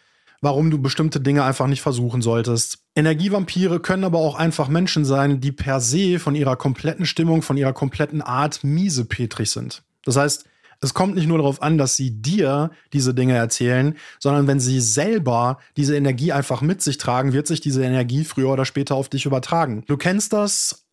[0.40, 2.78] warum du bestimmte Dinge einfach nicht versuchen solltest.
[2.96, 7.58] Energievampire können aber auch einfach Menschen sein, die per se von ihrer kompletten Stimmung, von
[7.58, 9.82] ihrer kompletten Art miesepetrig sind.
[10.06, 10.46] Das heißt,
[10.80, 14.80] es kommt nicht nur darauf an, dass sie dir diese Dinge erzählen, sondern wenn sie
[14.80, 19.10] selber diese Energie einfach mit sich tragen, wird sich diese Energie früher oder später auf
[19.10, 19.84] dich übertragen.
[19.86, 20.87] Du kennst das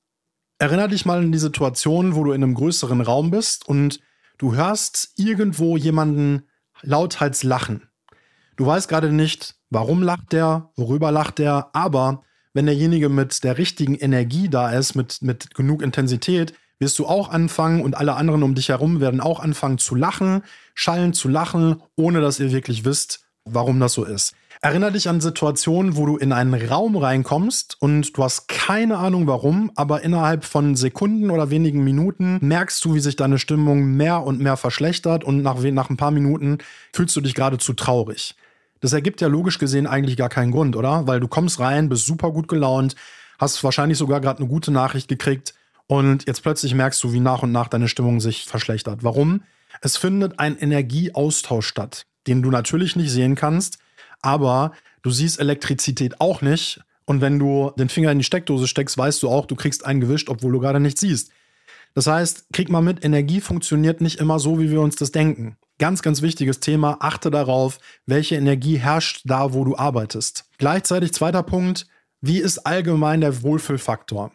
[0.57, 3.99] Erinner dich mal an die Situation, wo du in einem größeren Raum bist und
[4.37, 6.43] du hörst irgendwo jemanden
[6.81, 7.89] lauthals lachen.
[8.55, 13.57] Du weißt gerade nicht, warum lacht der, worüber lacht der, aber wenn derjenige mit der
[13.57, 18.43] richtigen Energie da ist, mit, mit genug Intensität, wirst du auch anfangen und alle anderen
[18.43, 20.41] um dich herum werden auch anfangen zu lachen,
[20.73, 24.35] schallen zu lachen, ohne dass ihr wirklich wisst, warum das so ist.
[24.65, 29.27] Erinner dich an Situationen, wo du in einen Raum reinkommst und du hast keine Ahnung
[29.27, 34.23] warum, aber innerhalb von Sekunden oder wenigen Minuten merkst du, wie sich deine Stimmung mehr
[34.23, 36.57] und mehr verschlechtert und nach, nach ein paar Minuten
[36.93, 38.33] fühlst du dich geradezu traurig.
[38.81, 41.05] Das ergibt ja logisch gesehen eigentlich gar keinen Grund, oder?
[41.05, 42.95] Weil du kommst rein, bist super gut gelaunt,
[43.37, 45.53] hast wahrscheinlich sogar gerade eine gute Nachricht gekriegt
[45.85, 49.03] und jetzt plötzlich merkst du, wie nach und nach deine Stimmung sich verschlechtert.
[49.03, 49.43] Warum?
[49.81, 53.77] Es findet ein Energieaustausch statt, den du natürlich nicht sehen kannst,
[54.21, 56.81] aber du siehst Elektrizität auch nicht.
[57.05, 60.01] Und wenn du den Finger in die Steckdose steckst, weißt du auch, du kriegst einen
[60.01, 61.31] gewischt, obwohl du gerade nichts siehst.
[61.93, 65.57] Das heißt, krieg mal mit, Energie funktioniert nicht immer so, wie wir uns das denken.
[65.77, 66.97] Ganz, ganz wichtiges Thema.
[66.99, 70.45] Achte darauf, welche Energie herrscht da, wo du arbeitest.
[70.57, 71.87] Gleichzeitig zweiter Punkt.
[72.21, 74.31] Wie ist allgemein der Wohlfühlfaktor?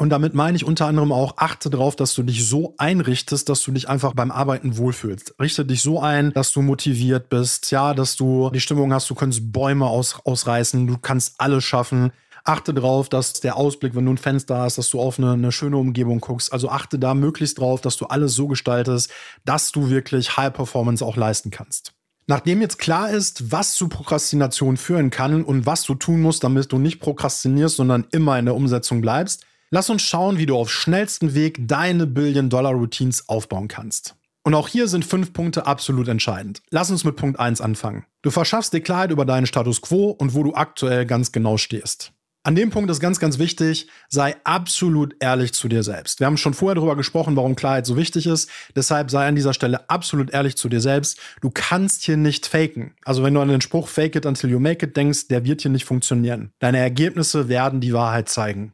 [0.00, 3.62] Und damit meine ich unter anderem auch, achte darauf, dass du dich so einrichtest, dass
[3.62, 5.34] du dich einfach beim Arbeiten wohlfühlst.
[5.40, 9.16] Richte dich so ein, dass du motiviert bist, ja, dass du die Stimmung hast, du
[9.16, 12.12] kannst Bäume aus, ausreißen, du kannst alles schaffen.
[12.44, 15.50] Achte darauf, dass der Ausblick, wenn du ein Fenster hast, dass du auf eine, eine
[15.50, 16.52] schöne Umgebung guckst.
[16.52, 19.10] Also achte da möglichst drauf, dass du alles so gestaltest,
[19.44, 21.92] dass du wirklich High Performance auch leisten kannst.
[22.28, 26.70] Nachdem jetzt klar ist, was zu Prokrastination führen kann und was du tun musst, damit
[26.70, 30.70] du nicht prokrastinierst, sondern immer in der Umsetzung bleibst, Lass uns schauen, wie du auf
[30.70, 34.14] schnellsten Weg deine Billion-Dollar-Routines aufbauen kannst.
[34.42, 36.62] Und auch hier sind fünf Punkte absolut entscheidend.
[36.70, 38.06] Lass uns mit Punkt 1 anfangen.
[38.22, 42.12] Du verschaffst dir Klarheit über deinen Status quo und wo du aktuell ganz genau stehst.
[42.44, 46.18] An dem Punkt ist ganz, ganz wichtig, sei absolut ehrlich zu dir selbst.
[46.18, 48.48] Wir haben schon vorher darüber gesprochen, warum Klarheit so wichtig ist.
[48.74, 51.18] Deshalb sei an dieser Stelle absolut ehrlich zu dir selbst.
[51.42, 52.94] Du kannst hier nicht faken.
[53.04, 55.60] Also wenn du an den Spruch Fake it until you make it denkst, der wird
[55.60, 56.52] hier nicht funktionieren.
[56.58, 58.72] Deine Ergebnisse werden die Wahrheit zeigen.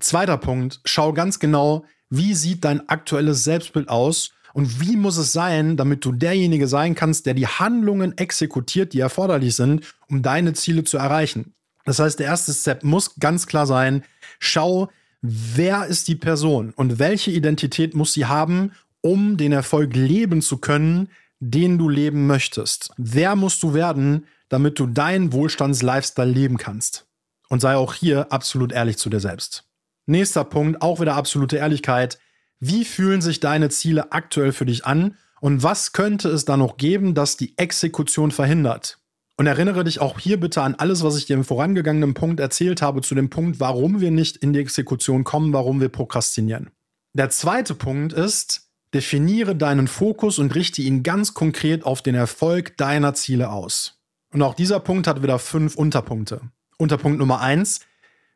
[0.00, 5.32] Zweiter Punkt, schau ganz genau, wie sieht dein aktuelles Selbstbild aus und wie muss es
[5.32, 10.52] sein, damit du derjenige sein kannst, der die Handlungen exekutiert, die erforderlich sind, um deine
[10.52, 11.54] Ziele zu erreichen.
[11.84, 14.04] Das heißt, der erste Step muss ganz klar sein,
[14.38, 14.90] schau,
[15.22, 20.58] wer ist die Person und welche Identität muss sie haben, um den Erfolg leben zu
[20.58, 22.90] können, den du leben möchtest.
[22.96, 27.06] Wer musst du werden, damit du deinen Wohlstands-Lifestyle leben kannst?
[27.48, 29.65] Und sei auch hier absolut ehrlich zu dir selbst.
[30.06, 32.18] Nächster Punkt, auch wieder absolute Ehrlichkeit.
[32.60, 35.16] Wie fühlen sich deine Ziele aktuell für dich an?
[35.40, 38.98] Und was könnte es da noch geben, das die Exekution verhindert?
[39.36, 42.80] Und erinnere dich auch hier bitte an alles, was ich dir im vorangegangenen Punkt erzählt
[42.80, 46.70] habe, zu dem Punkt, warum wir nicht in die Exekution kommen, warum wir prokrastinieren.
[47.12, 52.76] Der zweite Punkt ist, definiere deinen Fokus und richte ihn ganz konkret auf den Erfolg
[52.78, 54.00] deiner Ziele aus.
[54.32, 56.40] Und auch dieser Punkt hat wieder fünf Unterpunkte.
[56.78, 57.80] Unterpunkt Nummer eins,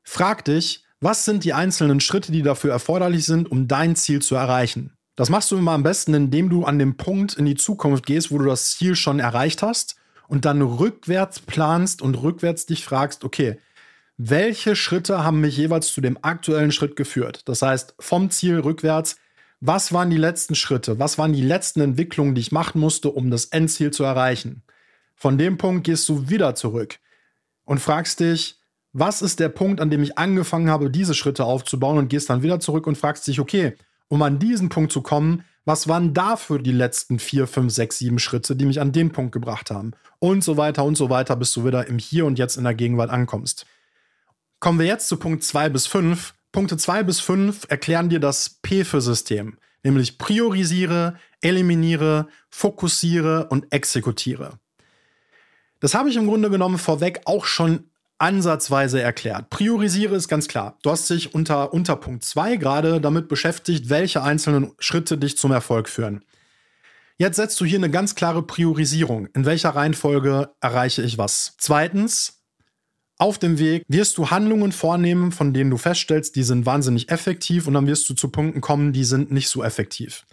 [0.03, 4.35] frag dich, was sind die einzelnen Schritte, die dafür erforderlich sind, um dein Ziel zu
[4.35, 4.93] erreichen?
[5.17, 8.31] Das machst du immer am besten, indem du an dem Punkt in die Zukunft gehst,
[8.31, 9.97] wo du das Ziel schon erreicht hast
[10.29, 13.59] und dann rückwärts planst und rückwärts dich fragst, okay,
[14.17, 17.43] welche Schritte haben mich jeweils zu dem aktuellen Schritt geführt?
[17.47, 19.17] Das heißt, vom Ziel rückwärts,
[19.61, 20.99] was waren die letzten Schritte?
[20.99, 24.63] Was waren die letzten Entwicklungen, die ich machen musste, um das Endziel zu erreichen?
[25.15, 26.99] Von dem Punkt gehst du wieder zurück
[27.65, 28.60] und fragst dich,
[28.93, 32.43] was ist der Punkt, an dem ich angefangen habe, diese Schritte aufzubauen und gehst dann
[32.43, 33.75] wieder zurück und fragst dich, okay,
[34.09, 38.19] um an diesen Punkt zu kommen, was waren dafür die letzten vier, fünf, sechs, sieben
[38.19, 39.93] Schritte, die mich an den Punkt gebracht haben?
[40.19, 42.75] Und so weiter und so weiter, bis du wieder im Hier und Jetzt in der
[42.75, 43.67] Gegenwart ankommst.
[44.59, 46.35] Kommen wir jetzt zu Punkt 2 bis 5.
[46.53, 53.73] Punkte 2 bis 5 erklären dir das P für System, nämlich priorisiere, eliminiere, fokussiere und
[53.73, 54.59] exekutiere.
[55.79, 57.90] Das habe ich im Grunde genommen vorweg auch schon
[58.21, 59.51] ansatzweise erklärt.
[59.51, 60.79] Priorisiere ist ganz klar.
[60.83, 65.53] Du hast dich unter, unter Punkt 2 gerade damit beschäftigt, welche einzelnen Schritte dich zum
[65.53, 66.25] Erfolg führen.
[67.17, 69.27] Jetzt setzt du hier eine ganz klare Priorisierung.
[69.35, 71.55] In welcher Reihenfolge erreiche ich was?
[71.59, 72.41] Zweitens,
[73.19, 77.67] auf dem Weg wirst du Handlungen vornehmen, von denen du feststellst, die sind wahnsinnig effektiv
[77.67, 80.25] und dann wirst du zu Punkten kommen, die sind nicht so effektiv.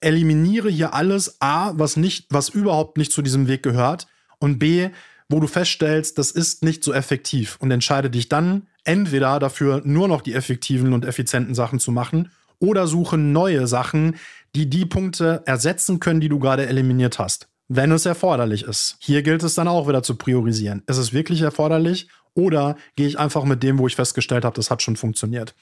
[0.00, 4.06] Eliminiere hier alles A, was nicht, was überhaupt nicht zu diesem Weg gehört
[4.38, 4.88] und B,
[5.30, 10.08] wo du feststellst, das ist nicht so effektiv und entscheide dich dann entweder dafür, nur
[10.08, 14.16] noch die effektiven und effizienten Sachen zu machen oder suche neue Sachen,
[14.56, 18.96] die die Punkte ersetzen können, die du gerade eliminiert hast, wenn es erforderlich ist.
[18.98, 20.82] Hier gilt es dann auch wieder zu priorisieren.
[20.88, 24.70] Ist es wirklich erforderlich oder gehe ich einfach mit dem, wo ich festgestellt habe, das
[24.70, 25.54] hat schon funktioniert?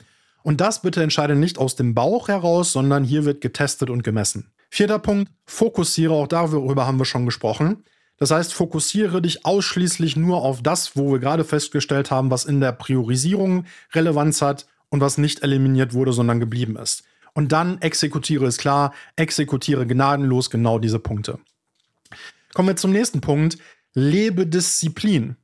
[0.43, 4.51] Und das bitte entscheide nicht aus dem Bauch heraus, sondern hier wird getestet und gemessen.
[4.71, 7.85] Vierter Punkt, fokussiere, auch darüber haben wir schon gesprochen.
[8.19, 12.61] Das heißt, fokussiere dich ausschließlich nur auf das, wo wir gerade festgestellt haben, was in
[12.61, 17.05] der Priorisierung Relevanz hat und was nicht eliminiert wurde, sondern geblieben ist.
[17.35, 21.39] Und dann exekutiere es klar, exekutiere gnadenlos genau diese Punkte.
[22.55, 23.59] Kommen wir zum nächsten Punkt.
[23.95, 25.37] Lebe Disziplin.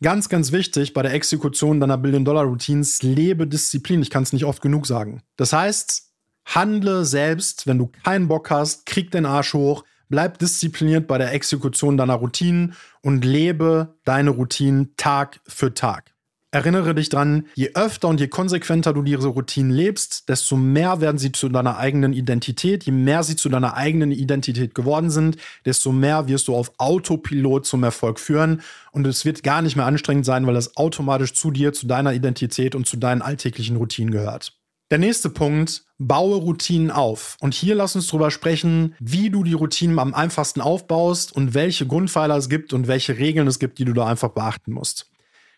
[0.00, 4.02] Ganz, ganz wichtig bei der Exekution deiner Billion-Dollar-Routines, lebe Disziplin.
[4.02, 5.22] Ich kann es nicht oft genug sagen.
[5.36, 6.10] Das heißt,
[6.44, 11.32] handle selbst, wenn du keinen Bock hast, krieg den Arsch hoch, bleib diszipliniert bei der
[11.32, 16.12] Exekution deiner Routinen und lebe deine Routinen Tag für Tag.
[16.50, 21.16] Erinnere dich dran, je öfter und je konsequenter du diese Routinen lebst, desto mehr werden
[21.16, 22.84] sie zu deiner eigenen Identität.
[22.84, 27.64] Je mehr sie zu deiner eigenen Identität geworden sind, desto mehr wirst du auf Autopilot
[27.64, 28.60] zum Erfolg führen.
[28.90, 32.12] Und es wird gar nicht mehr anstrengend sein, weil es automatisch zu dir, zu deiner
[32.12, 34.61] Identität und zu deinen alltäglichen Routinen gehört.
[34.92, 37.38] Der nächste Punkt, baue Routinen auf.
[37.40, 41.86] Und hier lass uns drüber sprechen, wie du die Routinen am einfachsten aufbaust und welche
[41.86, 45.10] Grundpfeiler es gibt und welche Regeln es gibt, die du da einfach beachten musst.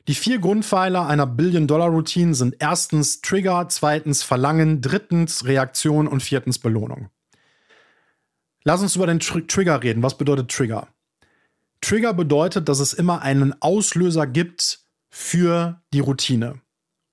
[0.06, 7.08] Die vier Grundpfeiler einer Billion-Dollar-Routine sind erstens Trigger, zweitens Verlangen, drittens Reaktion und viertens Belohnung.
[8.62, 10.04] Lass uns über den Tr Trigger reden.
[10.04, 10.86] Was bedeutet Trigger?
[11.80, 16.60] Trigger bedeutet, dass es immer einen Auslöser gibt für die Routine.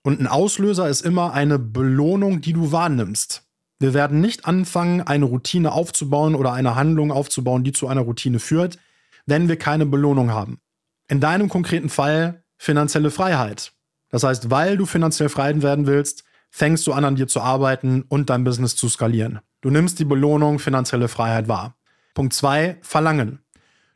[0.03, 3.43] Und ein Auslöser ist immer eine Belohnung, die du wahrnimmst.
[3.79, 8.39] Wir werden nicht anfangen, eine Routine aufzubauen oder eine Handlung aufzubauen, die zu einer Routine
[8.39, 8.77] führt,
[9.25, 10.59] wenn wir keine Belohnung haben.
[11.07, 13.73] In deinem konkreten Fall finanzielle Freiheit.
[14.09, 18.03] Das heißt, weil du finanziell frei werden willst, fängst du an, an dir zu arbeiten
[18.07, 19.39] und dein Business zu skalieren.
[19.61, 21.75] Du nimmst die Belohnung finanzielle Freiheit wahr.
[22.13, 23.39] Punkt zwei: Verlangen.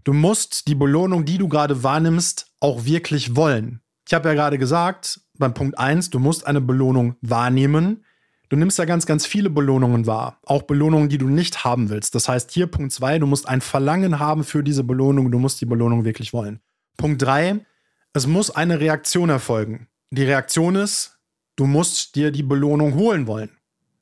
[0.04, 3.82] Du musst die Belohnung, die du gerade wahrnimmst, auch wirklich wollen.
[4.08, 8.06] Ich habe ja gerade gesagt, beim Punkt eins: du musst eine Belohnung wahrnehmen.
[8.50, 10.40] Du nimmst ja ganz, ganz viele Belohnungen wahr.
[10.46, 12.14] Auch Belohnungen, die du nicht haben willst.
[12.14, 15.32] Das heißt, hier Punkt zwei: du musst ein Verlangen haben für diese Belohnung.
[15.32, 16.60] Du musst die Belohnung wirklich wollen.
[16.98, 17.66] Punkt drei:
[18.14, 19.88] es muss eine Reaktion erfolgen.
[20.12, 21.18] Die Reaktion ist,
[21.56, 23.50] du musst dir die Belohnung holen wollen.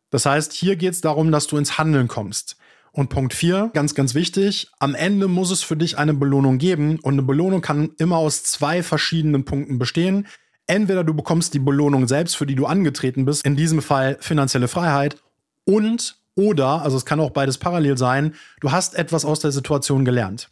[0.09, 2.57] Das heißt, hier geht es darum, dass du ins Handeln kommst.
[2.95, 6.99] Und Punkt 4, ganz, ganz wichtig, am Ende muss es für dich eine Belohnung geben.
[6.99, 10.27] Und eine Belohnung kann immer aus zwei verschiedenen Punkten bestehen.
[10.67, 14.67] Entweder du bekommst die Belohnung selbst, für die du angetreten bist, in diesem Fall finanzielle
[14.67, 15.17] Freiheit,
[15.65, 20.05] und oder, also es kann auch beides parallel sein, du hast etwas aus der Situation
[20.05, 20.49] gelernt.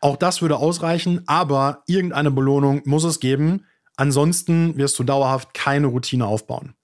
[0.00, 3.66] Auch das würde ausreichen, aber irgendeine Belohnung muss es geben.
[3.96, 6.74] Ansonsten wirst du dauerhaft keine Routine aufbauen.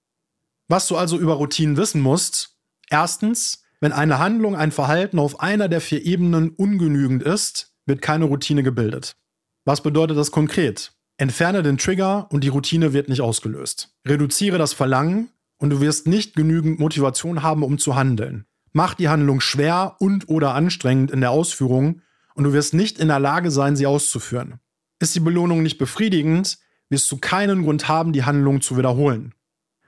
[0.68, 2.57] Was du also über Routinen wissen musst,
[2.88, 8.27] erstens, wenn eine Handlung, ein Verhalten auf einer der vier Ebenen ungenügend ist, wird keine
[8.27, 9.16] Routine gebildet.
[9.64, 10.93] Was bedeutet das konkret?
[11.16, 13.95] Entferne den Trigger und die Routine wird nicht ausgelöst.
[14.07, 18.47] Reduziere das Verlangen und du wirst nicht genügend Motivation haben, um zu handeln.
[18.73, 22.03] Mach die Handlung schwer und oder anstrengend in der Ausführung
[22.35, 24.61] und du wirst nicht in der Lage sein, sie auszuführen.
[24.99, 29.35] Ist die Belohnung nicht befriedigend, wirst du keinen Grund haben, die Handlung zu wiederholen.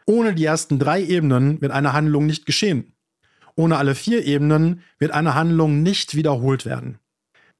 [0.06, 2.94] Ohne die ersten drei Ebenen wird eine Handlung nicht geschehen.
[3.54, 6.98] Ohne alle vier Ebenen wird eine Handlung nicht wiederholt werden.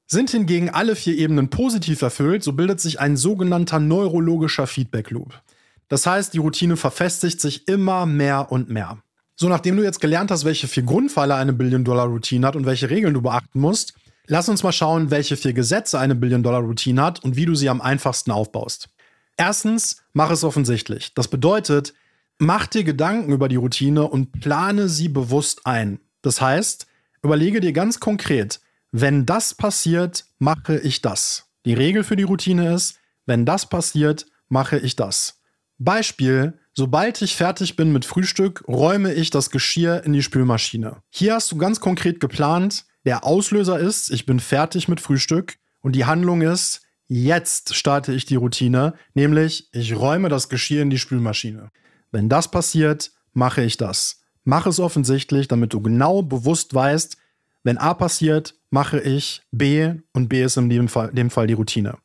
[0.05, 5.41] Sind hingegen alle vier Ebenen positiv erfüllt, so bildet sich ein sogenannter neurologischer Feedback Loop.
[5.87, 8.97] Das heißt, die Routine verfestigt sich immer mehr und mehr.
[9.35, 13.13] So, nachdem du jetzt gelernt hast, welche vier Grundpfeiler eine Billion-Dollar-Routine hat und welche Regeln
[13.13, 13.93] du beachten musst,
[14.27, 17.81] Lass uns mal schauen, welche vier Gesetze eine Billion-Dollar-Routine hat und wie du sie am
[17.81, 18.87] einfachsten aufbaust.
[19.35, 21.13] Erstens, mach es offensichtlich.
[21.13, 21.93] Das bedeutet,
[22.39, 25.99] mach dir Gedanken über die Routine und plane sie bewusst ein.
[26.21, 26.87] Das heißt,
[27.21, 28.59] überlege dir ganz konkret,
[28.91, 31.49] wenn das passiert, mache ich das.
[31.65, 35.41] Die Regel für die Routine ist, wenn das passiert, mache ich das.
[35.79, 40.97] Beispiel, sobald ich fertig bin mit Frühstück, räume ich das Geschirr in die Spülmaschine.
[41.09, 45.93] Hier hast du ganz konkret geplant, der Auslöser ist, ich bin fertig mit Frühstück und
[45.95, 50.99] die Handlung ist, jetzt starte ich die Routine, nämlich ich räume das Geschirr in die
[50.99, 51.71] Spülmaschine.
[52.13, 54.21] Wenn das passiert, mache ich das.
[54.43, 57.17] Mach es offensichtlich, damit du genau bewusst weißt,
[57.63, 61.53] wenn A passiert, mache ich B und B ist in dem Fall, dem Fall die
[61.53, 61.97] Routine.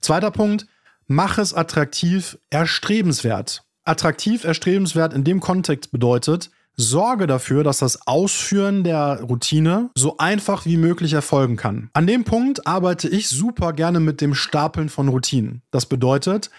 [0.00, 0.66] Zweiter Punkt,
[1.06, 3.64] mach es attraktiv, erstrebenswert.
[3.84, 10.66] Attraktiv, erstrebenswert in dem Kontext bedeutet, Sorge dafür, dass das Ausführen der Routine so einfach
[10.66, 11.90] wie möglich erfolgen kann.
[11.94, 15.62] An dem Punkt arbeite ich super gerne mit dem Stapeln von Routinen.
[15.70, 16.50] Das bedeutet,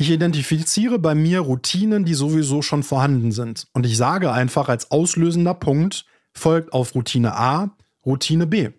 [0.00, 3.68] ich identifiziere bei mir Routinen, die sowieso schon vorhanden sind.
[3.72, 8.70] Und ich sage einfach als auslösender Punkt folgt auf Routine A Routine B.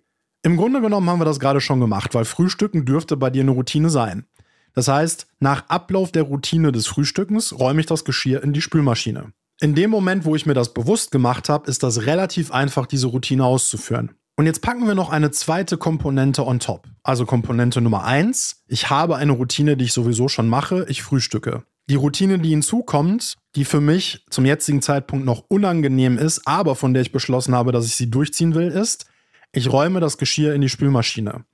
[0.44, 3.52] Im Grunde genommen haben wir das gerade schon gemacht, weil Frühstücken dürfte bei dir eine
[3.52, 4.26] Routine sein.
[4.74, 9.34] Das heißt, nach Ablauf der Routine des Frühstückens räume ich das Geschirr in die Spülmaschine.
[9.60, 13.08] In dem Moment, wo ich mir das bewusst gemacht habe, ist das relativ einfach, diese
[13.08, 14.16] Routine auszuführen.
[14.42, 16.88] Und jetzt packen wir noch eine zweite Komponente on top.
[17.04, 20.84] Also Komponente Nummer eins: Ich habe eine Routine, die ich sowieso schon mache.
[20.90, 21.62] Ich frühstücke.
[21.92, 26.96] Die Routine, die hinzukommt, die für mich zum jetzigen Zeitpunkt noch unangenehm ist, aber von
[26.96, 29.06] der ich beschlossen habe, dass ich sie durchziehen will, ist,
[29.52, 31.46] ich räume das Geschirr in die Spülmaschine.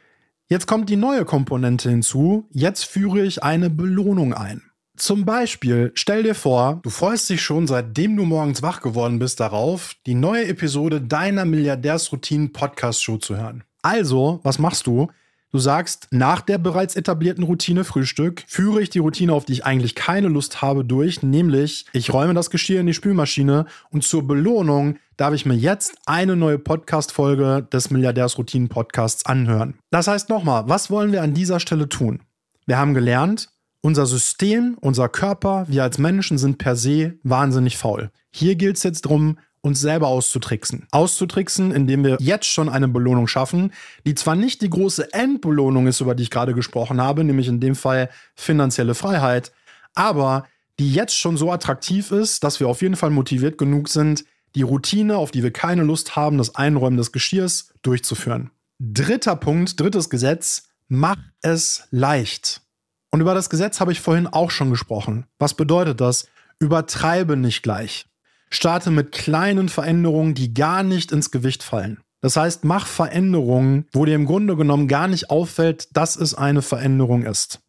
[0.48, 2.48] Jetzt kommt die neue Komponente hinzu.
[2.54, 4.67] Jetzt führe ich eine Belohnung ein.
[4.98, 9.40] Zum Beispiel, stell dir vor, du freust dich schon seitdem du morgens wach geworden bist
[9.40, 13.64] darauf, die neue Episode deiner Milliardärsroutinen Podcast Show zu hören.
[13.84, 15.08] Also, was machst du?
[15.52, 19.66] Du sagst, nach der bereits etablierten Routine Frühstück führe ich die Routine, auf die ich
[19.66, 24.28] eigentlich keine Lust habe, durch, nämlich ich räume das Geschirr in die Spülmaschine und zur
[24.28, 29.76] Belohnung darf ich mir jetzt eine neue Podcast-Folge des Milliardärs-Routinen-Podcasts anhören.
[29.92, 32.24] Das heißt nochmal, was wollen wir an dieser Stelle tun?
[32.66, 33.50] Wir haben gelernt,
[33.88, 38.12] unser System, unser Körper, wir als Menschen sind per se wahnsinnig faul.
[38.32, 40.88] Hier gilt es jetzt darum, uns selber auszutricksen.
[40.92, 43.72] Auszutricksen, indem wir jetzt schon eine Belohnung schaffen,
[44.06, 47.62] die zwar nicht die große Endbelohnung ist, über die ich gerade gesprochen habe, nämlich in
[47.62, 49.54] dem Fall finanzielle Freiheit,
[49.96, 50.46] aber
[50.80, 54.26] die jetzt schon so attraktiv ist, dass wir auf jeden Fall motiviert genug sind,
[54.56, 58.52] die Routine, auf die wir keine Lust haben, das Einräumen des Geschirrs durchzuführen.
[58.80, 62.67] Dritter Punkt, drittes Gesetz, mach es leicht.
[63.12, 65.26] Und über das Gesetz habe ich vorhin auch schon gesprochen.
[65.40, 66.28] Was bedeutet das?
[66.60, 68.06] Übertreibe nicht gleich.
[68.50, 72.00] Starte mit kleinen Veränderungen, die gar nicht ins Gewicht fallen.
[72.22, 76.62] Das heißt, mach Veränderungen, wo dir im Grunde genommen gar nicht auffällt, dass es eine
[76.62, 77.60] Veränderung ist.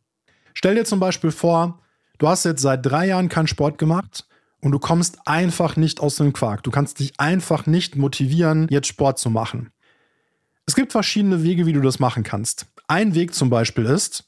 [0.55, 1.81] Stell dir zum Beispiel vor,
[2.19, 4.27] du hast jetzt seit drei Jahren keinen Sport gemacht
[4.61, 6.63] und du kommst einfach nicht aus dem Quark.
[6.63, 9.71] Du kannst dich einfach nicht motivieren, jetzt Sport zu machen.
[10.67, 12.67] Es gibt verschiedene Wege, wie du das machen kannst.
[12.89, 14.28] Ein Weg zum Beispiel ist,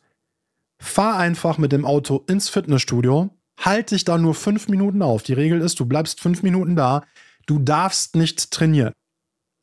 [0.81, 5.22] fahr einfach mit dem Auto ins Fitnessstudio halt dich da nur fünf Minuten auf.
[5.22, 7.03] Die Regel ist, du bleibst fünf Minuten da.
[7.47, 8.93] Du darfst nicht trainieren.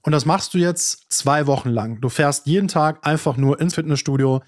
[0.04, 2.00] Und das machst du jetzt zwei Wochen lang.
[2.00, 4.42] Du fährst jeden Tag einfach nur ins Fitnessstudio,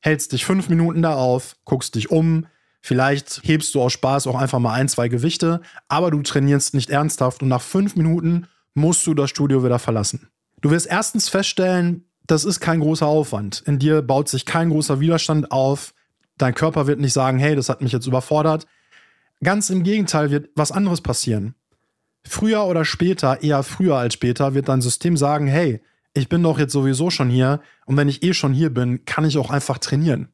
[0.00, 2.46] hältst dich fünf Minuten da auf, guckst dich um.
[2.80, 6.90] Vielleicht hebst du aus Spaß auch einfach mal ein, zwei Gewichte, aber du trainierst nicht
[6.90, 10.28] ernsthaft und nach fünf Minuten musst du das Studio wieder verlassen.
[10.60, 13.62] Du wirst erstens feststellen, das ist kein großer Aufwand.
[13.66, 15.94] In dir baut sich kein großer Widerstand auf.
[16.38, 18.66] Dein Körper wird nicht sagen, hey, das hat mich jetzt überfordert.
[19.42, 21.54] Ganz im Gegenteil wird was anderes passieren.
[22.26, 25.80] Früher oder später, eher früher als später, wird dein System sagen, hey,
[26.14, 29.24] ich bin doch jetzt sowieso schon hier und wenn ich eh schon hier bin, kann
[29.24, 30.28] ich auch einfach trainieren.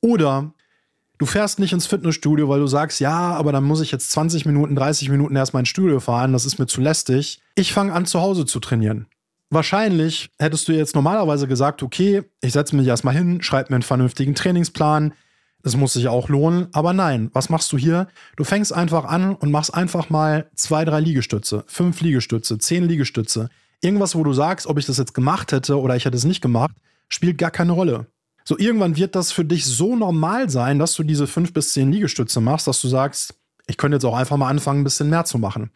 [0.00, 0.52] Oder
[1.18, 4.46] du fährst nicht ins Fitnessstudio, weil du sagst, ja, aber dann muss ich jetzt 20
[4.46, 7.40] Minuten, 30 Minuten erst mein Studio fahren, das ist mir zu lästig.
[7.56, 9.06] Ich fange an zu Hause zu trainieren.
[9.50, 13.82] Wahrscheinlich hättest du jetzt normalerweise gesagt, okay, ich setze mich erstmal hin, schreibe mir einen
[13.82, 15.14] vernünftigen Trainingsplan,
[15.68, 18.08] es muss sich auch lohnen, aber nein, was machst du hier?
[18.36, 23.50] Du fängst einfach an und machst einfach mal zwei, drei Liegestütze, fünf Liegestütze, zehn Liegestütze.
[23.80, 26.40] Irgendwas, wo du sagst, ob ich das jetzt gemacht hätte oder ich hätte es nicht
[26.40, 26.74] gemacht,
[27.08, 28.06] spielt gar keine Rolle.
[28.44, 31.92] So irgendwann wird das für dich so normal sein, dass du diese fünf bis zehn
[31.92, 33.34] Liegestütze machst, dass du sagst,
[33.66, 35.70] ich könnte jetzt auch einfach mal anfangen, ein bisschen mehr zu machen.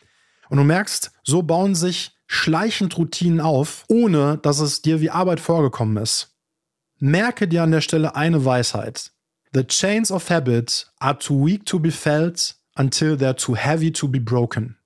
[0.48, 5.40] Und du merkst, so bauen sich schleichend Routinen auf, ohne dass es dir wie Arbeit
[5.40, 6.34] vorgekommen ist.
[6.98, 9.12] Merke dir an der Stelle eine Weisheit.
[9.54, 14.08] The chains of habit are too weak to be felt until they're too heavy to
[14.08, 14.76] be broken.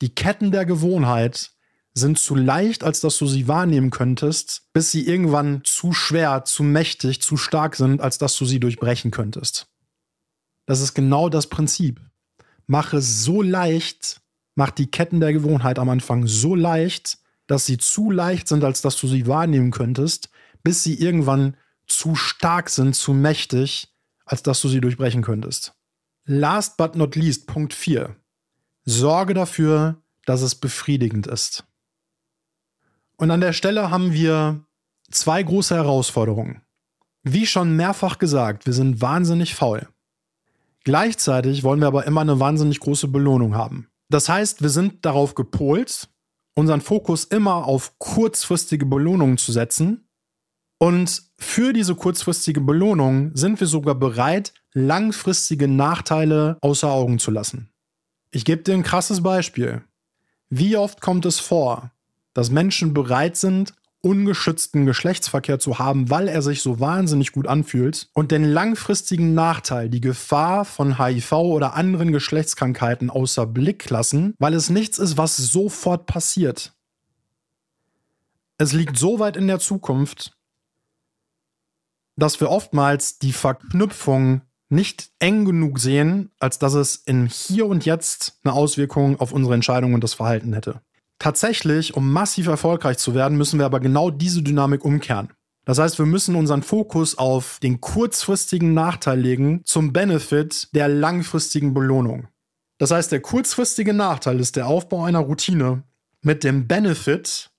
[0.00, 1.52] Die Ketten der Gewohnheit
[1.94, 6.62] sind zu leicht, als dass du sie wahrnehmen könntest, bis sie irgendwann zu schwer, zu
[6.62, 9.68] mächtig, zu stark sind, als dass du sie durchbrechen könntest.
[10.66, 12.00] Das ist genau das Prinzip.
[12.66, 14.20] Mache es so leicht,
[14.56, 18.82] mach die Ketten der Gewohnheit am Anfang so leicht, dass sie zu leicht sind, als
[18.82, 20.28] dass du sie wahrnehmen könntest,
[20.62, 21.56] bis sie irgendwann
[21.86, 23.88] zu stark sind, zu mächtig,
[24.28, 25.74] als dass du sie durchbrechen könntest.
[26.24, 28.14] Last but not least, Punkt 4.
[28.84, 31.64] Sorge dafür, dass es befriedigend ist.
[33.16, 34.64] Und an der Stelle haben wir
[35.10, 36.62] zwei große Herausforderungen.
[37.22, 39.88] Wie schon mehrfach gesagt, wir sind wahnsinnig faul.
[40.84, 43.88] Gleichzeitig wollen wir aber immer eine wahnsinnig große Belohnung haben.
[44.08, 46.08] Das heißt, wir sind darauf gepolt,
[46.54, 50.07] unseren Fokus immer auf kurzfristige Belohnungen zu setzen
[50.78, 57.70] und für diese kurzfristige Belohnung sind wir sogar bereit, langfristige Nachteile außer Augen zu lassen.
[58.30, 59.82] Ich gebe dir ein krasses Beispiel.
[60.50, 61.90] Wie oft kommt es vor,
[62.32, 68.08] dass Menschen bereit sind, ungeschützten Geschlechtsverkehr zu haben, weil er sich so wahnsinnig gut anfühlt
[68.14, 74.54] und den langfristigen Nachteil, die Gefahr von HIV oder anderen Geschlechtskrankheiten außer Blick lassen, weil
[74.54, 76.74] es nichts ist, was sofort passiert.
[78.56, 80.37] Es liegt so weit in der Zukunft,
[82.18, 87.86] dass wir oftmals die Verknüpfung nicht eng genug sehen, als dass es in hier und
[87.86, 90.80] jetzt eine Auswirkung auf unsere Entscheidung und das Verhalten hätte.
[91.18, 95.30] Tatsächlich, um massiv erfolgreich zu werden, müssen wir aber genau diese Dynamik umkehren.
[95.64, 101.74] Das heißt, wir müssen unseren Fokus auf den kurzfristigen Nachteil legen zum Benefit der langfristigen
[101.74, 102.28] Belohnung.
[102.78, 105.82] Das heißt, der kurzfristige Nachteil ist der Aufbau einer Routine
[106.22, 107.50] mit dem Benefit,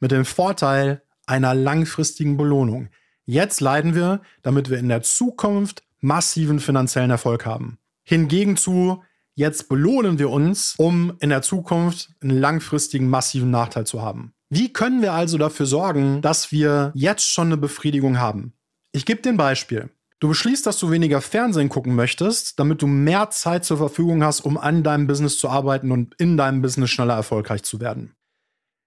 [0.00, 2.88] mit dem Vorteil einer langfristigen Belohnung.
[3.30, 7.76] Jetzt leiden wir, damit wir in der Zukunft massiven finanziellen Erfolg haben.
[8.02, 9.02] Hingegen zu,
[9.34, 14.32] jetzt belohnen wir uns, um in der Zukunft einen langfristigen massiven Nachteil zu haben.
[14.48, 18.54] Wie können wir also dafür sorgen, dass wir jetzt schon eine Befriedigung haben?
[18.92, 19.90] Ich gebe dir ein Beispiel.
[20.20, 24.40] Du beschließt, dass du weniger Fernsehen gucken möchtest, damit du mehr Zeit zur Verfügung hast,
[24.40, 28.14] um an deinem Business zu arbeiten und in deinem Business schneller erfolgreich zu werden.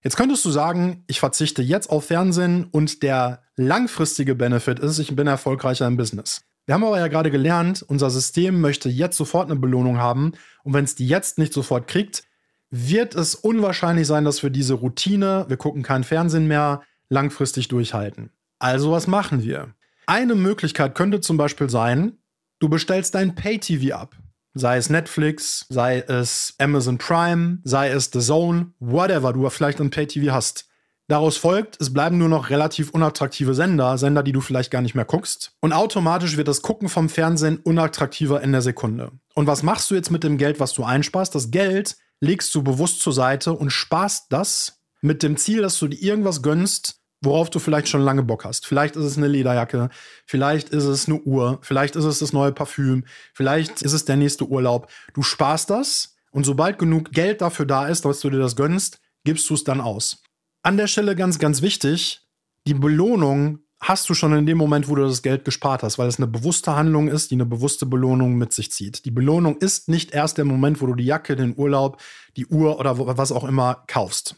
[0.04, 5.16] Jetzt könntest du sagen, ich verzichte jetzt auf Fernsehen und der langfristige Benefit ist, ich
[5.16, 6.42] bin erfolgreicher im Business.
[6.66, 10.34] Wir haben aber ja gerade gelernt, unser System möchte jetzt sofort eine Belohnung haben
[10.64, 12.24] und wenn es die jetzt nicht sofort kriegt,
[12.72, 18.32] wird es unwahrscheinlich sein, dass wir diese Routine, wir gucken kein Fernsehen mehr, langfristig durchhalten.
[18.58, 19.76] Also was machen wir?
[20.08, 22.18] Eine Möglichkeit könnte zum Beispiel sein,
[22.60, 24.16] du bestellst dein Pay-TV ab.
[24.54, 29.90] Sei es Netflix, sei es Amazon Prime, sei es The Zone, whatever du vielleicht ein
[29.90, 30.66] Pay-TV hast.
[31.08, 34.96] Daraus folgt, es bleiben nur noch relativ unattraktive Sender, Sender, die du vielleicht gar nicht
[34.96, 35.52] mehr guckst.
[35.60, 39.12] Und automatisch wird das Gucken vom Fernsehen unattraktiver in der Sekunde.
[39.34, 41.36] Und was machst du jetzt mit dem Geld, was du einsparst?
[41.36, 45.90] Das Geld legst du bewusst zur Seite und sparst das mit dem Ziel, dass du
[45.90, 48.66] dir irgendwas gönnst, worauf du vielleicht schon lange Bock hast.
[48.66, 49.90] Vielleicht ist es eine Lederjacke,
[50.26, 54.18] vielleicht ist es eine Uhr, vielleicht ist es das neue Parfüm, vielleicht ist es der
[54.18, 54.90] nächste Urlaub.
[55.14, 59.00] Du sparst das und sobald genug Geld dafür da ist, dass du dir das gönnst,
[59.24, 60.24] gibst du es dann aus.
[60.64, 62.22] An der Stelle ganz, ganz wichtig,
[62.68, 66.08] die Belohnung hast du schon in dem Moment, wo du das Geld gespart hast, weil
[66.08, 69.06] es eine bewusste Handlung ist, die eine bewusste Belohnung mit sich zieht.
[69.06, 72.00] Die Belohnung ist nicht erst der Moment, wo du die Jacke, den Urlaub,
[72.38, 74.36] die Uhr oder was auch immer kaufst.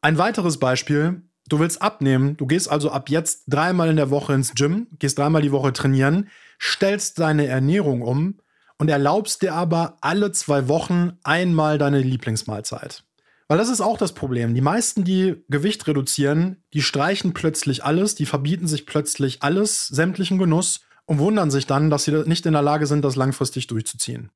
[0.00, 4.32] Ein weiteres Beispiel, du willst abnehmen, du gehst also ab jetzt dreimal in der Woche
[4.32, 6.28] ins Gym, gehst dreimal die Woche trainieren,
[6.60, 8.38] stellst deine Ernährung um
[8.78, 13.04] und erlaubst dir aber alle zwei Wochen einmal deine Lieblingsmahlzeit.
[13.46, 14.54] Weil das ist auch das Problem.
[14.54, 20.38] Die meisten, die Gewicht reduzieren, die streichen plötzlich alles, die verbieten sich plötzlich alles, sämtlichen
[20.38, 24.30] Genuss und wundern sich dann, dass sie nicht in der Lage sind, das langfristig durchzuziehen.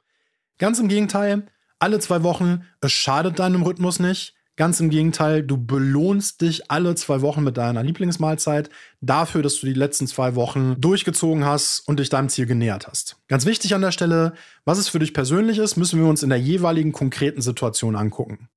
[0.58, 1.46] Ganz im Gegenteil,
[1.78, 4.34] alle zwei Wochen, es schadet deinem Rhythmus nicht.
[4.58, 9.66] Ganz im Gegenteil, du belohnst dich alle zwei Wochen mit deiner Lieblingsmahlzeit dafür, dass du
[9.66, 13.18] die letzten zwei Wochen durchgezogen hast und dich deinem Ziel genähert hast.
[13.28, 14.32] Ganz wichtig an der Stelle,
[14.64, 18.48] was es für dich persönlich ist, müssen wir uns in der jeweiligen konkreten Situation angucken.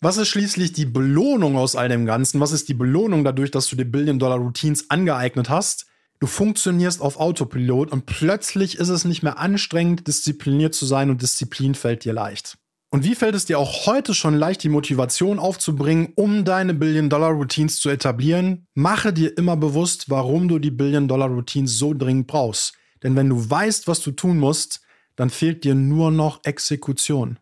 [0.00, 2.38] Was ist schließlich die Belohnung aus all dem Ganzen?
[2.38, 5.86] Was ist die Belohnung dadurch, dass du dir Billion-Dollar-Routines angeeignet hast?
[6.20, 11.20] Du funktionierst auf Autopilot und plötzlich ist es nicht mehr anstrengend, diszipliniert zu sein und
[11.20, 12.58] Disziplin fällt dir leicht.
[12.94, 17.80] Und wie fällt es dir auch heute schon leicht, die Motivation aufzubringen, um deine Billion-Dollar-Routines
[17.80, 18.68] zu etablieren?
[18.74, 22.74] Mache dir immer bewusst, warum du die Billion-Dollar-Routines so dringend brauchst.
[23.02, 24.80] Denn wenn du weißt, was du tun musst,
[25.16, 27.40] dann fehlt dir nur noch Exekution.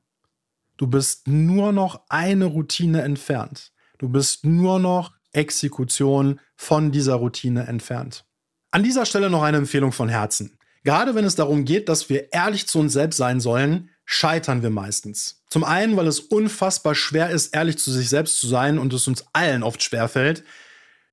[0.78, 3.72] Du bist nur noch eine Routine entfernt.
[3.98, 8.24] Du bist nur noch Exekution von dieser Routine entfernt.
[8.70, 10.56] An dieser Stelle noch eine Empfehlung von Herzen.
[10.82, 14.70] Gerade wenn es darum geht, dass wir ehrlich zu uns selbst sein sollen, scheitern wir
[14.70, 15.42] meistens.
[15.50, 19.06] Zum einen, weil es unfassbar schwer ist, ehrlich zu sich selbst zu sein und es
[19.06, 20.44] uns allen oft schwerfällt.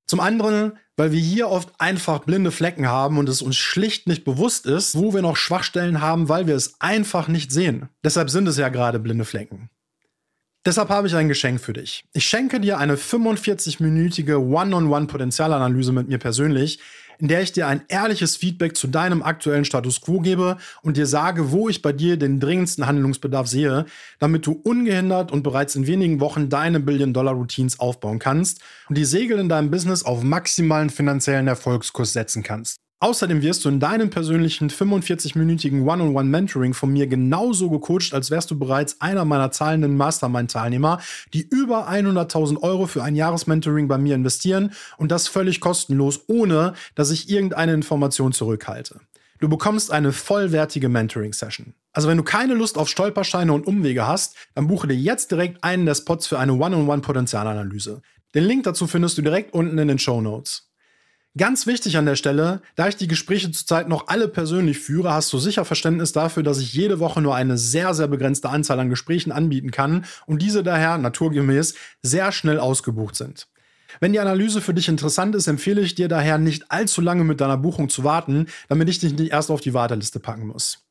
[0.06, 4.24] Zum anderen, weil wir hier oft einfach blinde Flecken haben und es uns schlicht nicht
[4.24, 7.88] bewusst ist, wo wir noch Schwachstellen haben, weil wir es einfach nicht sehen.
[8.04, 9.70] Deshalb sind es ja gerade blinde Flecken.
[10.66, 12.04] Deshalb habe ich ein Geschenk für dich.
[12.12, 16.80] Ich schenke dir eine 45-minütige One-on-One-Potenzialanalyse mit mir persönlich,
[17.20, 21.06] in der ich dir ein ehrliches Feedback zu deinem aktuellen Status quo gebe und dir
[21.06, 23.86] sage, wo ich bei dir den dringendsten Handlungsbedarf sehe,
[24.18, 29.38] damit du ungehindert und bereits in wenigen Wochen deine Billion-Dollar-Routines aufbauen kannst und die Segel
[29.38, 32.80] in deinem Business auf maximalen finanziellen Erfolgskurs setzen kannst.
[33.02, 38.58] Außerdem wirst du in deinem persönlichen 45-minütigen One-on-One-Mentoring von mir genauso gecoacht, als wärst du
[38.58, 41.00] bereits einer meiner zahlenden Mastermind-Teilnehmer,
[41.32, 46.74] die über 100.000 Euro für ein Jahresmentoring bei mir investieren und das völlig kostenlos, ohne
[46.94, 49.00] dass ich irgendeine Information zurückhalte.
[49.38, 51.72] Du bekommst eine vollwertige Mentoring-Session.
[51.94, 55.64] Also wenn du keine Lust auf Stolpersteine und Umwege hast, dann buche dir jetzt direkt
[55.64, 58.02] einen der Spots für eine One-on-One-Potenzialanalyse.
[58.34, 60.69] Den Link dazu findest du direkt unten in den Show Notes.
[61.38, 65.32] Ganz wichtig an der Stelle, da ich die Gespräche zurzeit noch alle persönlich führe, hast
[65.32, 68.90] du sicher Verständnis dafür, dass ich jede Woche nur eine sehr, sehr begrenzte Anzahl an
[68.90, 73.46] Gesprächen anbieten kann und diese daher naturgemäß sehr schnell ausgebucht sind.
[74.00, 77.40] Wenn die Analyse für dich interessant ist, empfehle ich dir daher nicht allzu lange mit
[77.40, 80.84] deiner Buchung zu warten, damit ich dich nicht erst auf die Warteliste packen muss.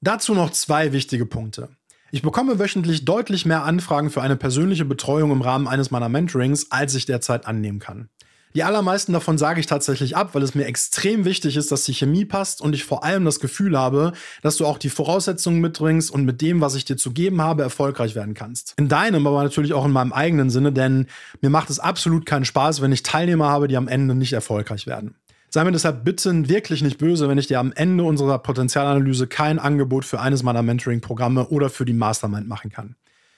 [0.00, 1.70] Dazu noch zwei wichtige Punkte.
[2.12, 6.70] Ich bekomme wöchentlich deutlich mehr Anfragen für eine persönliche Betreuung im Rahmen eines meiner Mentorings,
[6.70, 8.10] als ich derzeit annehmen kann.
[8.54, 11.94] Die allermeisten davon sage ich tatsächlich ab, weil es mir extrem wichtig ist, dass die
[11.94, 16.10] Chemie passt und ich vor allem das Gefühl habe, dass du auch die Voraussetzungen mitbringst
[16.10, 18.74] und mit dem, was ich dir zu geben habe, erfolgreich werden kannst.
[18.76, 21.06] In deinem, aber natürlich auch in meinem eigenen Sinne, denn
[21.40, 24.86] mir macht es absolut keinen Spaß, wenn ich Teilnehmer habe, die am Ende nicht erfolgreich
[24.86, 25.14] werden.
[25.48, 29.58] Sei mir deshalb bitte wirklich nicht böse, wenn ich dir am Ende unserer Potenzialanalyse kein
[29.58, 32.96] Angebot für eines meiner Mentoring-Programme oder für die Mastermind machen kann.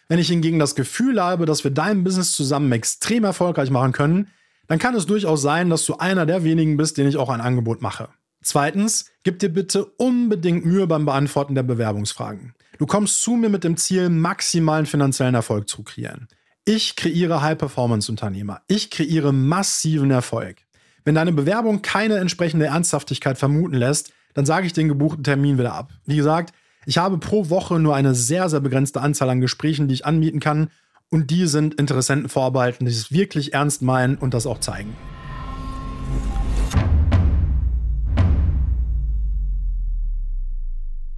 [0.09, 4.29] Wenn ich hingegen das Gefühl habe, dass wir dein Business zusammen extrem erfolgreich machen können,
[4.67, 7.41] dann kann es durchaus sein, dass du einer der wenigen bist, denen ich auch ein
[7.41, 8.09] Angebot mache.
[8.43, 12.55] Zweitens, gib dir bitte unbedingt Mühe beim Beantworten der Bewerbungsfragen.
[12.79, 16.29] Du kommst zu mir mit dem Ziel, maximalen finanziellen Erfolg zu kreieren.
[16.67, 18.62] Ich kreiere High-Performance-Unternehmer.
[18.69, 20.57] Ich kreiere massiven Erfolg.
[21.05, 25.75] Wenn deine Bewerbung keine entsprechende Ernsthaftigkeit vermuten lässt, dann sage ich den gebuchten Termin wieder
[25.75, 25.93] ab.
[26.07, 26.55] Wie gesagt,
[26.87, 30.41] ich habe pro Woche nur eine sehr, sehr begrenzte Anzahl an Gesprächen, die ich anmieten
[30.41, 30.71] kann.
[31.11, 34.97] Und die sind Interessenten vorbehalten, die es wirklich ernst meinen und das auch zeigen.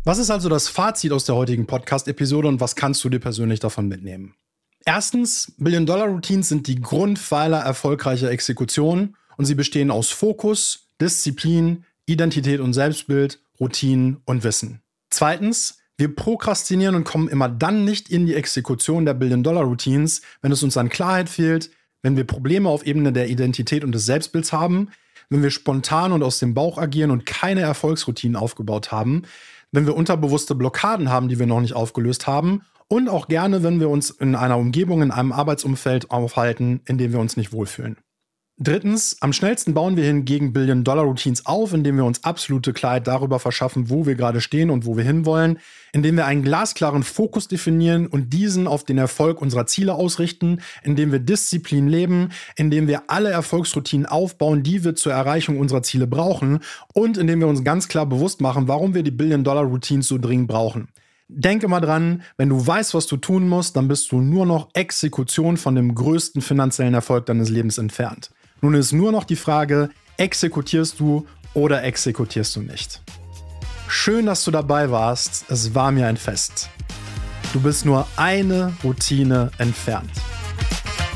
[0.05, 3.59] Was ist also das Fazit aus der heutigen Podcast-Episode und was kannst du dir persönlich
[3.59, 4.34] davon mitnehmen?
[4.84, 12.72] Erstens, Billion-Dollar-Routines sind die Grundpfeiler erfolgreicher Exekution und sie bestehen aus Fokus, Disziplin, Identität und
[12.72, 14.80] Selbstbild, Routinen und Wissen.
[15.11, 20.62] Zweitens, wir prokrastinieren und kommen immer dann nicht in die Exekution der Billion-Dollar-Routines, wenn es
[20.62, 21.70] uns an Klarheit fehlt,
[22.03, 24.90] wenn wir Probleme auf Ebene der Identität und des Selbstbilds haben,
[25.30, 29.22] wenn wir spontan und aus dem Bauch agieren und keine Erfolgsroutinen aufgebaut haben,
[29.72, 33.80] wenn wir unterbewusste Blockaden haben, die wir noch nicht aufgelöst haben und auch gerne, wenn
[33.80, 37.97] wir uns in einer Umgebung, in einem Arbeitsumfeld aufhalten, in dem wir uns nicht wohlfühlen.
[38.59, 43.90] Drittens, am schnellsten bauen wir hingegen Billion-Dollar-Routines auf, indem wir uns absolute Klarheit darüber verschaffen,
[43.90, 45.59] wo wir gerade stehen und wo wir hinwollen,
[45.92, 51.12] indem wir einen glasklaren Fokus definieren und diesen auf den Erfolg unserer Ziele ausrichten, indem
[51.12, 56.61] wir Disziplin leben, indem wir alle Erfolgsroutinen aufbauen, die wir zur Erreichung unserer Ziele brauchen
[56.94, 60.88] und indem wir uns ganz klar bewusst machen, warum wir die Billion-Dollar-Routines so dringend brauchen.
[61.28, 64.68] Denk immer dran, wenn du weißt, was du tun musst, dann bist du nur noch
[64.72, 68.30] Exekution von dem größten finanziellen Erfolg deines Lebens entfernt.
[68.61, 73.02] Nun ist nur noch die Frage, exekutierst du oder exekutierst du nicht?
[73.88, 75.44] Schön, dass du dabei warst.
[75.48, 76.70] Es war mir ein Fest.
[77.52, 80.11] Du bist nur eine Routine entfernt.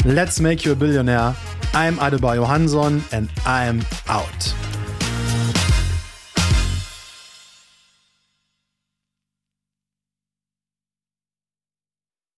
[0.05, 1.35] Let's make you a billionaire.
[1.73, 4.55] I'm Adebayo Hanson and I'm out.